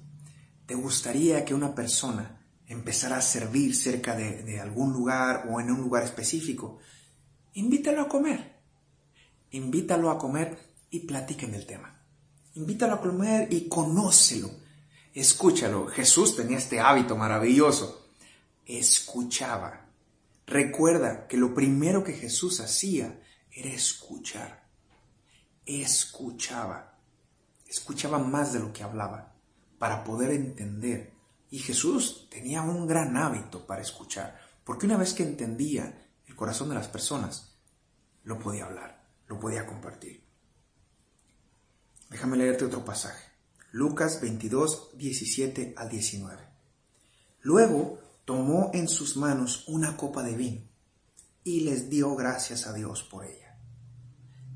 ¿Te 0.65 0.75
gustaría 0.75 1.45
que 1.45 1.53
una 1.53 1.75
persona 1.75 2.42
empezara 2.67 3.17
a 3.17 3.23
servir 3.23 3.75
cerca 3.75 4.17
de, 4.17 4.43
de 4.43 4.61
algún 4.61 4.93
lugar 4.93 5.49
o 5.51 5.61
en 5.61 5.71
un 5.71 5.81
lugar 5.81 6.03
específico? 6.05 6.79
Invítalo 7.55 8.03
a 8.03 8.09
comer. 8.09 8.57
Invítalo 9.51 10.11
a 10.11 10.19
comer 10.19 10.59
y 10.91 11.01
platiquen 11.01 11.53
del 11.53 11.67
tema. 11.67 12.03
Invítalo 12.55 12.95
a 12.95 13.01
comer 13.01 13.49
y 13.53 13.69
conócelo. 13.69 14.51
Escúchalo. 15.15 15.87
Jesús 15.89 16.37
tenía 16.37 16.59
este 16.59 16.81
hábito 16.81 17.17
maravilloso. 17.17 18.09
Escuchaba. 18.67 19.87
Recuerda 20.47 21.27
que 21.27 21.37
lo 21.37 21.55
primero 21.55 22.05
que 22.05 22.13
Jesús 22.13 22.61
hacía 22.61 23.21
era 23.51 23.71
escuchar. 23.71 24.67
Escuchaba. 25.67 26.99
Escuchaba 27.67 28.19
más 28.19 28.53
de 28.53 28.61
lo 28.61 28.73
que 28.73 28.83
hablaba 28.83 29.35
para 29.79 30.05
poder 30.05 30.31
entender. 30.31 31.13
Y 31.53 31.59
Jesús 31.59 32.29
tenía 32.31 32.63
un 32.63 32.87
gran 32.87 33.15
hábito 33.15 33.67
para 33.67 33.83
escuchar, 33.83 34.41
porque 34.65 34.87
una 34.87 34.97
vez 34.97 35.13
que 35.13 35.23
entendía 35.23 36.09
el 36.27 36.35
corazón 36.35 36.71
de 36.71 36.75
las 36.75 36.89
personas, 36.89 37.59
lo 38.25 38.39
podía 38.39 38.65
hablar, 38.65 39.05
lo 39.27 39.39
podía 39.39 39.67
compartir. 39.67 40.25
Déjame 42.09 42.39
leerte 42.39 42.65
otro 42.65 42.87
pasaje. 42.87 43.23
Lucas 43.71 44.23
22, 44.23 44.97
17 44.97 45.75
al 45.77 45.91
19. 45.91 46.43
Luego 47.43 47.99
tomó 48.25 48.71
en 48.73 48.89
sus 48.89 49.19
manos 49.19 49.69
una 49.69 49.99
copa 49.99 50.23
de 50.23 50.35
vino 50.35 50.63
y 51.45 51.61
les 51.61 51.91
dio 51.91 52.17
gracias 52.17 52.67
a 52.67 52.73
Dios 52.73 53.03
por 53.03 53.27
ella. 53.27 53.59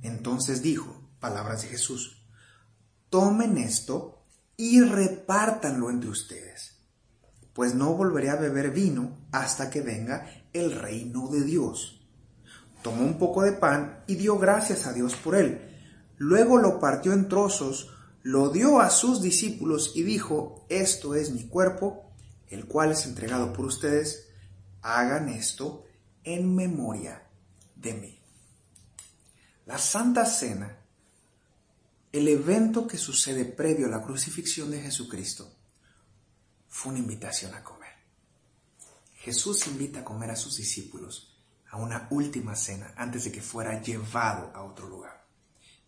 Entonces 0.01 0.63
dijo, 0.63 1.11
palabras 1.21 1.61
de 1.61 1.69
Jesús, 1.69 2.27
tomen 3.11 3.59
esto 3.59 4.25
y 4.57 4.81
repártanlo 4.81 5.91
entre 5.91 6.09
ustedes, 6.09 6.76
pues 7.57 7.75
no 7.75 7.95
volveré 7.95 8.31
a 8.31 8.37
beber 8.37 8.71
vino 8.71 9.19
hasta 9.33 9.69
que 9.69 9.81
venga 9.81 10.31
el 10.53 10.73
reino 10.73 11.27
de 11.29 11.43
Dios. 11.43 12.07
Tomó 12.83 13.03
un 13.03 13.19
poco 13.19 13.43
de 13.43 13.53
pan 13.53 14.05
y 14.07 14.15
dio 14.15 14.39
gracias 14.39 14.87
a 14.87 14.93
Dios 14.93 15.17
por 15.17 15.35
él 15.35 15.67
Luego 16.19 16.59
lo 16.59 16.81
partió 16.81 17.13
en 17.13 17.29
trozos, 17.29 17.91
lo 18.23 18.49
dio 18.51 18.81
a 18.81 18.91
sus 18.91 19.21
discípulos 19.21 19.93
y 19.95 20.03
dijo, 20.03 20.65
esto 20.69 21.15
es 21.15 21.31
mi 21.31 21.47
cuerpo, 21.47 22.11
el 22.49 22.67
cual 22.67 22.93
es 22.93 23.05
entregado 23.05 23.53
por 23.53 23.67
ustedes, 23.67 24.29
hagan 24.83 25.29
esto 25.29 25.85
en 26.25 26.55
memoria 26.55 27.23
de 27.75 27.95
mí. 27.95 28.19
La 29.67 29.79
Santa 29.79 30.25
Cena, 30.25 30.79
el 32.13 32.29
evento 32.29 32.87
que 32.87 32.99
sucede 32.99 33.45
previo 33.45 33.87
a 33.87 33.91
la 33.91 34.03
crucifixión 34.03 34.71
de 34.71 34.81
Jesucristo, 34.81 35.53
fue 36.77 36.93
una 36.93 37.01
invitación 37.01 37.55
a 37.55 37.65
comer. 37.65 37.95
Jesús 39.15 39.67
invita 39.67 40.01
a 40.01 40.05
comer 40.05 40.31
a 40.31 40.37
sus 40.37 40.59
discípulos 40.59 41.35
a 41.71 41.79
una 41.79 42.07
última 42.11 42.55
cena 42.55 42.93
antes 42.99 43.25
de 43.25 43.33
que 43.33 43.41
fuera 43.41 43.81
llevado 43.81 44.55
a 44.55 44.63
otro 44.63 44.87
lugar. 44.87 45.25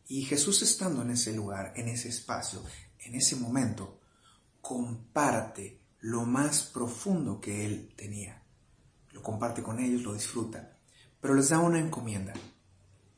Y 0.06 0.22
Jesús 0.22 0.62
estando 0.62 1.02
en 1.02 1.10
ese 1.10 1.34
lugar, 1.34 1.74
en 1.76 1.88
ese 1.88 2.08
espacio, 2.08 2.62
en 3.00 3.14
ese 3.14 3.36
momento, 3.36 4.00
comparte 4.62 5.78
lo 6.00 6.24
más 6.24 6.62
profundo 6.62 7.38
que 7.38 7.66
él 7.66 7.92
tenía. 7.94 8.42
Lo 9.12 9.22
comparte 9.22 9.62
con 9.62 9.80
ellos, 9.80 10.00
lo 10.00 10.14
disfruta, 10.14 10.78
pero 11.20 11.34
les 11.34 11.50
da 11.50 11.58
una 11.58 11.78
encomienda 11.78 12.32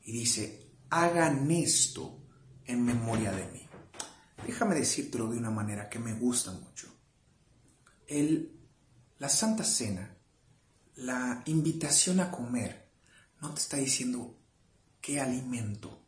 y 0.03 0.11
dice, 0.11 0.73
hagan 0.89 1.49
esto 1.49 2.19
en 2.65 2.83
memoria 2.83 3.31
de 3.31 3.47
mí. 3.47 3.65
Déjame 4.45 4.75
decírtelo 4.75 5.29
de 5.29 5.37
una 5.37 5.51
manera 5.51 5.87
que 5.87 5.99
me 5.99 6.13
gusta 6.15 6.51
mucho. 6.51 6.90
El, 8.11 8.51
la 9.19 9.29
Santa 9.29 9.63
Cena, 9.63 10.17
la 10.95 11.43
invitación 11.45 12.19
a 12.19 12.31
comer, 12.31 12.89
no 13.41 13.53
te 13.53 13.61
está 13.61 13.77
diciendo 13.77 14.35
qué 15.01 15.19
alimento 15.19 16.01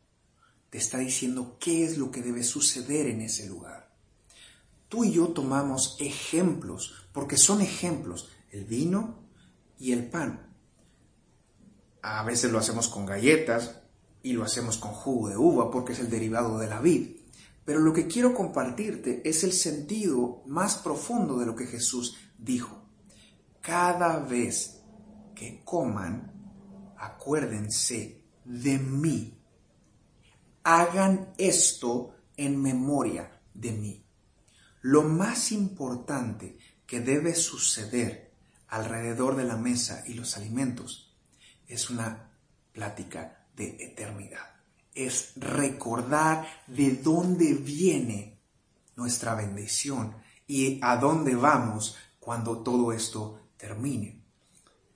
te 0.74 0.78
está 0.78 0.98
diciendo 0.98 1.56
qué 1.60 1.84
es 1.84 1.98
lo 1.98 2.10
que 2.10 2.20
debe 2.20 2.42
suceder 2.42 3.06
en 3.06 3.20
ese 3.20 3.46
lugar. 3.46 3.94
Tú 4.88 5.04
y 5.04 5.12
yo 5.12 5.28
tomamos 5.28 5.96
ejemplos, 6.00 7.06
porque 7.12 7.36
son 7.36 7.60
ejemplos, 7.60 8.28
el 8.50 8.64
vino 8.64 9.20
y 9.78 9.92
el 9.92 10.04
pan. 10.04 10.52
A 12.02 12.24
veces 12.24 12.50
lo 12.50 12.58
hacemos 12.58 12.88
con 12.88 13.06
galletas 13.06 13.82
y 14.24 14.32
lo 14.32 14.42
hacemos 14.42 14.76
con 14.76 14.90
jugo 14.90 15.28
de 15.28 15.36
uva 15.36 15.70
porque 15.70 15.92
es 15.92 16.00
el 16.00 16.10
derivado 16.10 16.58
de 16.58 16.66
la 16.66 16.80
vid. 16.80 17.18
Pero 17.64 17.80
lo 17.80 17.92
que 17.92 18.06
quiero 18.06 18.34
compartirte 18.34 19.22
es 19.28 19.44
el 19.44 19.52
sentido 19.52 20.42
más 20.46 20.76
profundo 20.76 21.38
de 21.38 21.46
lo 21.46 21.56
que 21.56 21.66
Jesús 21.66 22.16
dijo. 22.38 22.88
Cada 23.60 24.18
vez 24.18 24.82
que 25.34 25.62
coman, 25.64 26.94
acuérdense 26.98 28.22
de 28.44 28.78
mí 28.78 29.34
hagan 30.64 31.34
esto 31.36 32.16
en 32.36 32.60
memoria 32.60 33.40
de 33.52 33.72
mí. 33.72 34.06
Lo 34.80 35.02
más 35.02 35.52
importante 35.52 36.58
que 36.86 37.00
debe 37.00 37.34
suceder 37.34 38.34
alrededor 38.68 39.36
de 39.36 39.44
la 39.44 39.56
mesa 39.56 40.02
y 40.06 40.14
los 40.14 40.36
alimentos 40.36 41.14
es 41.68 41.90
una 41.90 42.32
plática 42.72 43.46
de 43.54 43.76
eternidad. 43.78 44.53
Es 44.94 45.32
recordar 45.36 46.46
de 46.66 46.96
dónde 46.96 47.54
viene 47.54 48.40
nuestra 48.96 49.34
bendición 49.34 50.16
y 50.46 50.78
a 50.82 50.96
dónde 50.96 51.34
vamos 51.34 51.96
cuando 52.20 52.62
todo 52.62 52.92
esto 52.92 53.40
termine. 53.56 54.22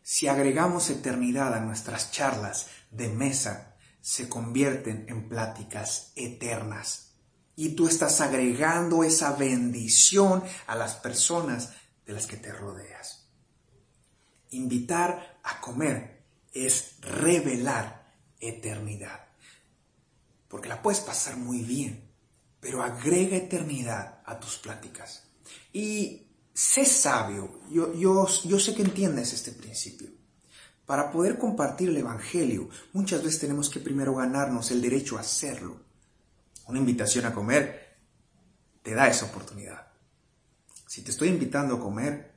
Si 0.03 0.27
agregamos 0.27 0.89
eternidad 0.89 1.53
a 1.53 1.61
nuestras 1.61 2.13
charlas 2.13 2.69
de 2.91 3.09
mesa, 3.09 3.77
se 4.01 4.29
convierten 4.29 5.05
en 5.09 5.29
pláticas 5.29 6.13
eternas. 6.17 7.13
Y 7.57 7.71
tú 7.71 7.89
estás 7.89 8.23
agregando 8.23 9.05
esa 9.05 9.33
bendición 9.33 10.43
a 10.67 10.77
las 10.77 10.95
personas 10.95 11.75
de 12.07 12.15
las 12.15 12.27
que 12.27 12.39
te 12.39 12.53
rodeas. 12.53 13.29
Invitar 14.51 15.39
a 15.43 15.61
comer 15.61 16.25
es 16.55 16.95
revelar 17.03 18.15
eternidad. 18.41 19.28
Porque 20.49 20.69
la 20.69 20.83
puedes 20.83 21.01
pasar 21.01 21.37
muy 21.37 21.63
bien, 21.63 22.11
pero 22.61 22.83
agrega 22.83 23.37
eternidad 23.37 24.23
a 24.25 24.41
tus 24.41 24.59
pláticas. 24.59 25.25
Y 25.73 26.27
sé 26.53 26.85
sabio, 26.85 27.61
yo, 27.71 27.95
yo, 27.95 28.27
yo 28.45 28.59
sé 28.59 28.75
que 28.75 28.83
entiendes 28.83 29.33
este 29.33 29.53
principio. 29.53 30.09
Para 30.87 31.13
poder 31.13 31.39
compartir 31.39 31.91
el 31.91 31.99
Evangelio, 31.99 32.71
muchas 32.95 33.23
veces 33.23 33.41
tenemos 33.41 33.69
que 33.69 33.79
primero 33.79 34.15
ganarnos 34.15 34.71
el 34.71 34.81
derecho 34.81 35.19
a 35.19 35.21
hacerlo. 35.21 35.83
Una 36.67 36.79
invitación 36.79 37.27
a 37.27 37.35
comer 37.35 37.97
te 38.83 38.95
da 38.95 39.07
esa 39.07 39.27
oportunidad. 39.27 39.89
Si 40.87 41.03
te 41.03 41.11
estoy 41.11 41.29
invitando 41.29 41.75
a 41.75 41.81
comer, 41.81 42.33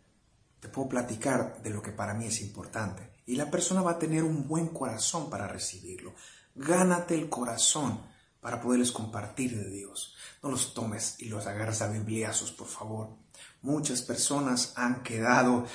te 0.60 0.68
puedo 0.68 0.90
platicar 0.90 1.62
de 1.64 1.70
lo 1.70 1.82
que 1.82 1.92
para 1.92 2.14
mí 2.14 2.26
es 2.26 2.42
importante. 2.42 3.10
Y 3.26 3.36
la 3.36 3.50
persona 3.50 3.82
va 3.82 3.92
a 3.92 4.00
tener 4.00 4.24
un 4.24 4.48
buen 4.48 4.68
corazón 4.68 5.30
para 5.30 5.48
recibirlo. 5.48 6.14
Gánate 6.56 7.16
el 7.16 7.30
corazón 7.30 8.02
para 8.40 8.60
poderles 8.60 8.92
compartir 8.92 9.58
de 9.58 9.70
Dios. 9.70 10.16
No 10.44 10.50
los 10.50 10.74
tomes 10.74 11.16
y 11.20 11.26
los 11.26 11.46
agarres 11.48 11.82
a 11.82 11.88
bibliazos, 11.88 12.52
por 12.52 12.68
favor. 12.68 13.10
Muchas 13.62 14.02
personas 14.02 14.74
han 14.76 15.04
quedado 15.04 15.66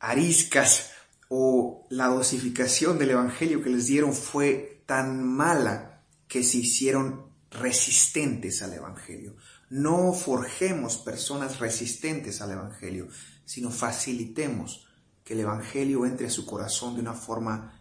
ariscas 0.00 0.90
o 1.28 1.86
la 1.90 2.08
dosificación 2.08 2.98
del 2.98 3.10
Evangelio 3.10 3.62
que 3.62 3.70
les 3.70 3.86
dieron 3.86 4.12
fue 4.12 4.82
tan 4.86 5.24
mala 5.24 6.02
que 6.28 6.42
se 6.42 6.58
hicieron 6.58 7.30
resistentes 7.50 8.62
al 8.62 8.74
Evangelio. 8.74 9.36
No 9.70 10.12
forjemos 10.12 10.98
personas 10.98 11.58
resistentes 11.58 12.40
al 12.40 12.52
Evangelio, 12.52 13.08
sino 13.44 13.70
facilitemos 13.70 14.86
que 15.24 15.34
el 15.34 15.40
Evangelio 15.40 16.06
entre 16.06 16.28
a 16.28 16.30
su 16.30 16.46
corazón 16.46 16.94
de 16.94 17.00
una 17.00 17.14
forma 17.14 17.75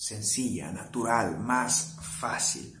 sencilla, 0.00 0.72
natural, 0.72 1.38
más 1.38 1.96
fácil. 2.00 2.74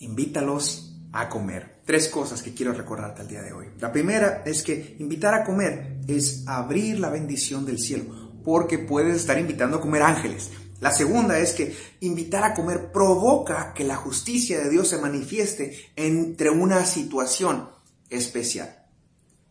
Invítalos 0.00 0.94
a 1.12 1.30
comer. 1.30 1.80
Tres 1.86 2.08
cosas 2.08 2.42
que 2.42 2.52
quiero 2.52 2.74
recordarte 2.74 3.22
al 3.22 3.28
día 3.28 3.40
de 3.40 3.54
hoy. 3.54 3.68
La 3.78 3.90
primera 3.90 4.42
es 4.44 4.62
que 4.62 4.96
invitar 4.98 5.32
a 5.32 5.44
comer 5.44 5.96
es 6.06 6.46
abrir 6.46 7.00
la 7.00 7.08
bendición 7.08 7.64
del 7.64 7.78
cielo, 7.78 8.34
porque 8.44 8.78
puedes 8.78 9.16
estar 9.16 9.38
invitando 9.38 9.78
a 9.78 9.80
comer 9.80 10.02
ángeles. 10.02 10.50
La 10.80 10.92
segunda 10.92 11.38
es 11.38 11.54
que 11.54 11.74
invitar 12.00 12.44
a 12.44 12.52
comer 12.52 12.92
provoca 12.92 13.72
que 13.72 13.84
la 13.84 13.96
justicia 13.96 14.60
de 14.60 14.68
Dios 14.68 14.88
se 14.88 14.98
manifieste 14.98 15.90
entre 15.96 16.50
una 16.50 16.84
situación 16.84 17.70
especial. 18.10 18.86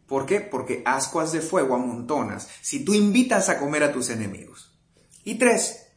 ¿Por 0.05 0.27
qué? 0.27 0.39
Porque 0.39 0.83
ascuas 0.85 1.31
de 1.31 1.41
fuego 1.41 1.73
amontonas 1.73 2.47
si 2.61 2.85
tú 2.85 2.93
invitas 2.93 3.49
a 3.49 3.57
comer 3.57 3.81
a 3.81 3.91
tus 3.91 4.11
enemigos. 4.11 4.79
Y 5.23 5.35
tres, 5.35 5.88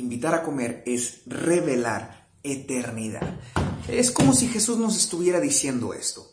invitar 0.00 0.34
a 0.34 0.42
comer 0.42 0.82
es 0.86 1.22
revelar 1.26 2.28
eternidad. 2.42 3.38
Es 3.88 4.10
como 4.10 4.32
si 4.32 4.48
Jesús 4.48 4.78
nos 4.78 4.96
estuviera 4.96 5.40
diciendo 5.40 5.94
esto. 5.94 6.26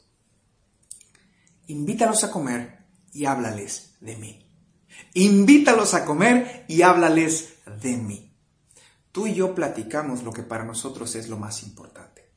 Invítalos 1.67 2.23
a 2.23 2.31
comer 2.31 2.85
y 3.13 3.25
háblales 3.25 3.95
de 3.99 4.15
mí. 4.15 4.43
Invítalos 5.13 5.93
a 5.93 6.05
comer 6.05 6.65
y 6.67 6.81
háblales 6.81 7.55
de 7.81 7.97
mí. 7.97 8.33
Tú 9.11 9.27
y 9.27 9.33
yo 9.33 9.53
platicamos 9.53 10.23
lo 10.23 10.31
que 10.31 10.43
para 10.43 10.63
nosotros 10.63 11.15
es 11.15 11.27
lo 11.27 11.37
más 11.37 11.63
importante. 11.63 12.29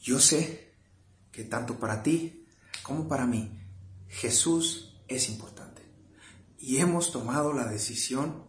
Yo 0.00 0.20
sé 0.20 0.74
que 1.32 1.44
tanto 1.44 1.78
para 1.78 2.02
ti 2.02 2.46
como 2.82 3.08
para 3.08 3.26
mí, 3.26 3.58
Jesús 4.08 5.00
es 5.08 5.28
importante. 5.28 5.82
Y 6.58 6.76
hemos 6.78 7.10
tomado 7.12 7.52
la 7.52 7.66
decisión 7.66 8.43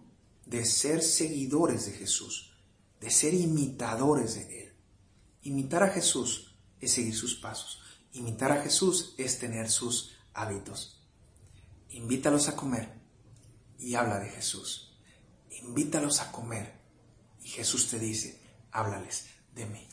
de 0.45 0.65
ser 0.65 1.01
seguidores 1.01 1.85
de 1.85 1.93
Jesús, 1.93 2.53
de 2.99 3.09
ser 3.09 3.33
imitadores 3.33 4.35
de 4.35 4.63
Él. 4.63 4.73
Imitar 5.41 5.83
a 5.83 5.89
Jesús 5.89 6.55
es 6.79 6.93
seguir 6.93 7.15
sus 7.15 7.35
pasos. 7.35 7.81
Imitar 8.13 8.51
a 8.51 8.61
Jesús 8.61 9.13
es 9.17 9.39
tener 9.39 9.69
sus 9.69 10.15
hábitos. 10.33 11.01
Invítalos 11.89 12.47
a 12.47 12.55
comer 12.55 12.93
y 13.79 13.95
habla 13.95 14.19
de 14.19 14.29
Jesús. 14.29 14.97
Invítalos 15.49 16.21
a 16.21 16.31
comer 16.31 16.73
y 17.43 17.49
Jesús 17.49 17.89
te 17.89 17.99
dice, 17.99 18.41
háblales 18.71 19.25
de 19.53 19.65
mí. 19.65 19.87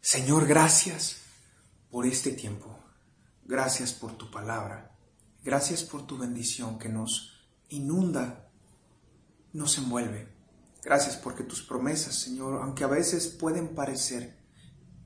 Señor, 0.00 0.46
gracias 0.46 1.18
por 1.90 2.06
este 2.06 2.32
tiempo. 2.32 2.78
Gracias 3.44 3.92
por 3.92 4.16
tu 4.16 4.30
palabra. 4.30 4.96
Gracias 5.42 5.82
por 5.82 6.06
tu 6.06 6.18
bendición 6.18 6.78
que 6.78 6.88
nos 6.88 7.37
inunda, 7.68 8.50
nos 9.52 9.78
envuelve. 9.78 10.28
Gracias 10.82 11.16
porque 11.16 11.44
tus 11.44 11.62
promesas, 11.62 12.14
Señor, 12.14 12.60
aunque 12.62 12.84
a 12.84 12.88
veces 12.88 13.26
pueden 13.28 13.74
parecer 13.74 14.38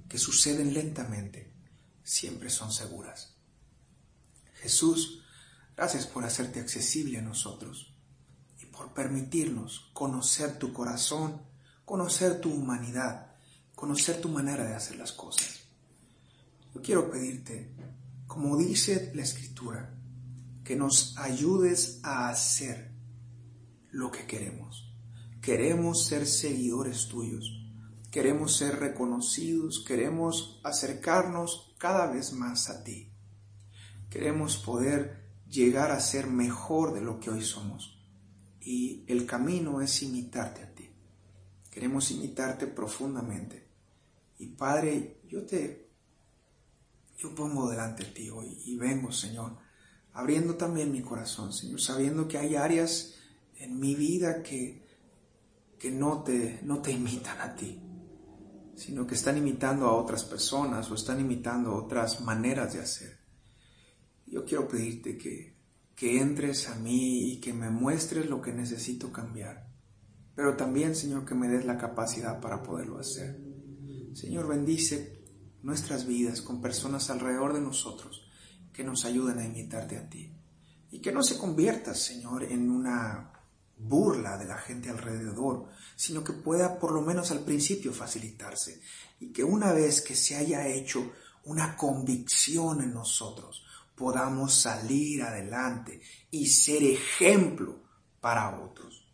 que 0.08 0.18
suceden 0.18 0.74
lentamente, 0.74 1.52
siempre 2.02 2.50
son 2.50 2.72
seguras. 2.72 3.36
Jesús, 4.54 5.24
gracias 5.76 6.06
por 6.06 6.24
hacerte 6.24 6.60
accesible 6.60 7.18
a 7.18 7.22
nosotros 7.22 7.94
y 8.60 8.66
por 8.66 8.92
permitirnos 8.92 9.90
conocer 9.92 10.58
tu 10.58 10.72
corazón, 10.72 11.42
conocer 11.84 12.40
tu 12.40 12.52
humanidad, 12.52 13.34
conocer 13.74 14.20
tu 14.20 14.28
manera 14.28 14.64
de 14.64 14.74
hacer 14.74 14.96
las 14.96 15.12
cosas. 15.12 15.60
Yo 16.74 16.80
quiero 16.80 17.10
pedirte, 17.10 17.74
como 18.26 18.56
dice 18.56 19.10
la 19.14 19.22
Escritura, 19.22 20.01
que 20.72 20.78
nos 20.78 21.18
ayudes 21.18 22.00
a 22.02 22.30
hacer 22.30 22.92
lo 23.90 24.10
que 24.10 24.26
queremos. 24.26 24.90
Queremos 25.42 26.06
ser 26.06 26.26
seguidores 26.26 27.08
tuyos, 27.08 27.68
queremos 28.10 28.56
ser 28.56 28.76
reconocidos, 28.76 29.84
queremos 29.86 30.62
acercarnos 30.64 31.74
cada 31.76 32.06
vez 32.06 32.32
más 32.32 32.70
a 32.70 32.82
ti. 32.84 33.12
Queremos 34.08 34.56
poder 34.56 35.34
llegar 35.46 35.90
a 35.90 36.00
ser 36.00 36.26
mejor 36.26 36.94
de 36.94 37.02
lo 37.02 37.20
que 37.20 37.28
hoy 37.28 37.42
somos. 37.42 38.02
Y 38.58 39.04
el 39.08 39.26
camino 39.26 39.82
es 39.82 40.02
imitarte 40.02 40.62
a 40.62 40.74
ti. 40.74 40.88
Queremos 41.70 42.10
imitarte 42.12 42.66
profundamente. 42.66 43.68
Y 44.38 44.46
Padre, 44.46 45.20
yo 45.28 45.44
te, 45.44 45.90
yo 47.18 47.34
pongo 47.34 47.68
delante 47.68 48.04
de 48.04 48.10
ti 48.12 48.30
hoy 48.30 48.58
y 48.64 48.76
vengo, 48.76 49.12
Señor, 49.12 49.61
abriendo 50.12 50.54
también 50.56 50.92
mi 50.92 51.02
corazón, 51.02 51.52
Señor, 51.52 51.80
sabiendo 51.80 52.28
que 52.28 52.38
hay 52.38 52.56
áreas 52.56 53.14
en 53.56 53.78
mi 53.78 53.94
vida 53.94 54.42
que, 54.42 54.82
que 55.78 55.90
no, 55.90 56.22
te, 56.22 56.60
no 56.62 56.80
te 56.80 56.92
imitan 56.92 57.40
a 57.40 57.54
ti, 57.54 57.80
sino 58.74 59.06
que 59.06 59.14
están 59.14 59.36
imitando 59.36 59.86
a 59.86 59.96
otras 59.96 60.24
personas 60.24 60.90
o 60.90 60.94
están 60.94 61.20
imitando 61.20 61.74
otras 61.74 62.20
maneras 62.20 62.72
de 62.72 62.80
hacer 62.80 63.22
yo 64.32 64.46
quiero 64.46 64.66
pedirte 64.66 65.18
que, 65.18 65.58
que 65.94 66.18
entres 66.18 66.70
a 66.70 66.74
mí 66.76 67.32
y 67.32 67.40
que 67.40 67.52
me 67.52 67.68
muestres 67.68 68.30
lo 68.30 68.40
que 68.40 68.54
necesito 68.54 69.12
cambiar. 69.12 69.68
Pero 70.34 70.56
también, 70.56 70.96
Señor, 70.96 71.26
que 71.26 71.34
me 71.34 71.48
des 71.48 71.66
la 71.66 71.76
capacidad 71.76 72.40
para 72.40 72.62
poderlo 72.62 72.98
hacer. 72.98 73.38
Señor, 74.14 74.48
bendice 74.48 75.22
nuestras 75.62 76.06
vidas 76.06 76.40
con 76.40 76.62
personas 76.62 77.10
alrededor 77.10 77.52
de 77.52 77.60
nosotros 77.60 78.26
que 78.72 78.84
nos 78.84 79.04
ayuden 79.04 79.38
a 79.38 79.44
imitarte 79.44 79.96
a 79.96 80.08
ti. 80.08 80.32
Y 80.90 81.00
que 81.00 81.12
no 81.12 81.22
se 81.22 81.38
convierta, 81.38 81.94
Señor, 81.94 82.44
en 82.44 82.70
una 82.70 83.32
burla 83.76 84.38
de 84.38 84.44
la 84.44 84.58
gente 84.58 84.90
alrededor, 84.90 85.68
sino 85.96 86.22
que 86.22 86.32
pueda 86.32 86.78
por 86.78 86.92
lo 86.92 87.02
menos 87.02 87.30
al 87.30 87.40
principio 87.40 87.92
facilitarse. 87.92 88.80
Y 89.20 89.32
que 89.32 89.44
una 89.44 89.72
vez 89.72 90.00
que 90.02 90.14
se 90.14 90.36
haya 90.36 90.66
hecho 90.66 91.12
una 91.44 91.76
convicción 91.76 92.82
en 92.82 92.94
nosotros, 92.94 93.64
podamos 93.94 94.54
salir 94.54 95.22
adelante 95.22 96.00
y 96.30 96.46
ser 96.46 96.82
ejemplo 96.82 97.82
para 98.20 98.60
otros. 98.60 99.06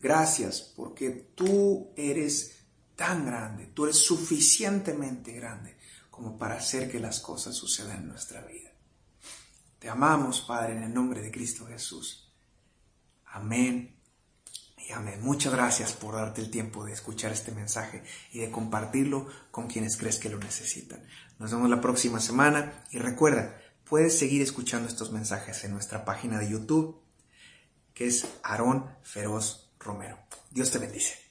Gracias 0.00 0.60
porque 0.60 1.10
tú 1.34 1.92
eres 1.96 2.64
tan 2.96 3.26
grande, 3.26 3.66
tú 3.74 3.84
eres 3.84 3.98
suficientemente 3.98 5.32
grande 5.32 5.76
como 6.10 6.38
para 6.38 6.56
hacer 6.56 6.90
que 6.90 7.00
las 7.00 7.20
cosas 7.20 7.56
sucedan 7.56 8.02
en 8.02 8.08
nuestra 8.08 8.42
vida. 8.42 8.73
Te 9.84 9.90
amamos, 9.90 10.40
Padre, 10.40 10.78
en 10.78 10.82
el 10.82 10.94
nombre 10.94 11.20
de 11.20 11.30
Cristo 11.30 11.66
Jesús. 11.66 12.32
Amén 13.26 13.94
y 14.78 14.92
amén. 14.92 15.20
Muchas 15.20 15.52
gracias 15.52 15.92
por 15.92 16.14
darte 16.14 16.40
el 16.40 16.50
tiempo 16.50 16.86
de 16.86 16.94
escuchar 16.94 17.32
este 17.32 17.52
mensaje 17.52 18.02
y 18.32 18.38
de 18.38 18.50
compartirlo 18.50 19.26
con 19.50 19.66
quienes 19.66 19.98
crees 19.98 20.18
que 20.18 20.30
lo 20.30 20.38
necesitan. 20.38 21.04
Nos 21.38 21.50
vemos 21.50 21.68
la 21.68 21.82
próxima 21.82 22.18
semana 22.18 22.82
y 22.92 22.98
recuerda, 22.98 23.60
puedes 23.84 24.18
seguir 24.18 24.40
escuchando 24.40 24.88
estos 24.88 25.12
mensajes 25.12 25.64
en 25.64 25.72
nuestra 25.72 26.06
página 26.06 26.38
de 26.38 26.48
YouTube, 26.48 27.02
que 27.92 28.06
es 28.06 28.26
Aarón 28.42 28.86
Feroz 29.02 29.70
Romero. 29.78 30.16
Dios 30.50 30.70
te 30.70 30.78
bendice. 30.78 31.23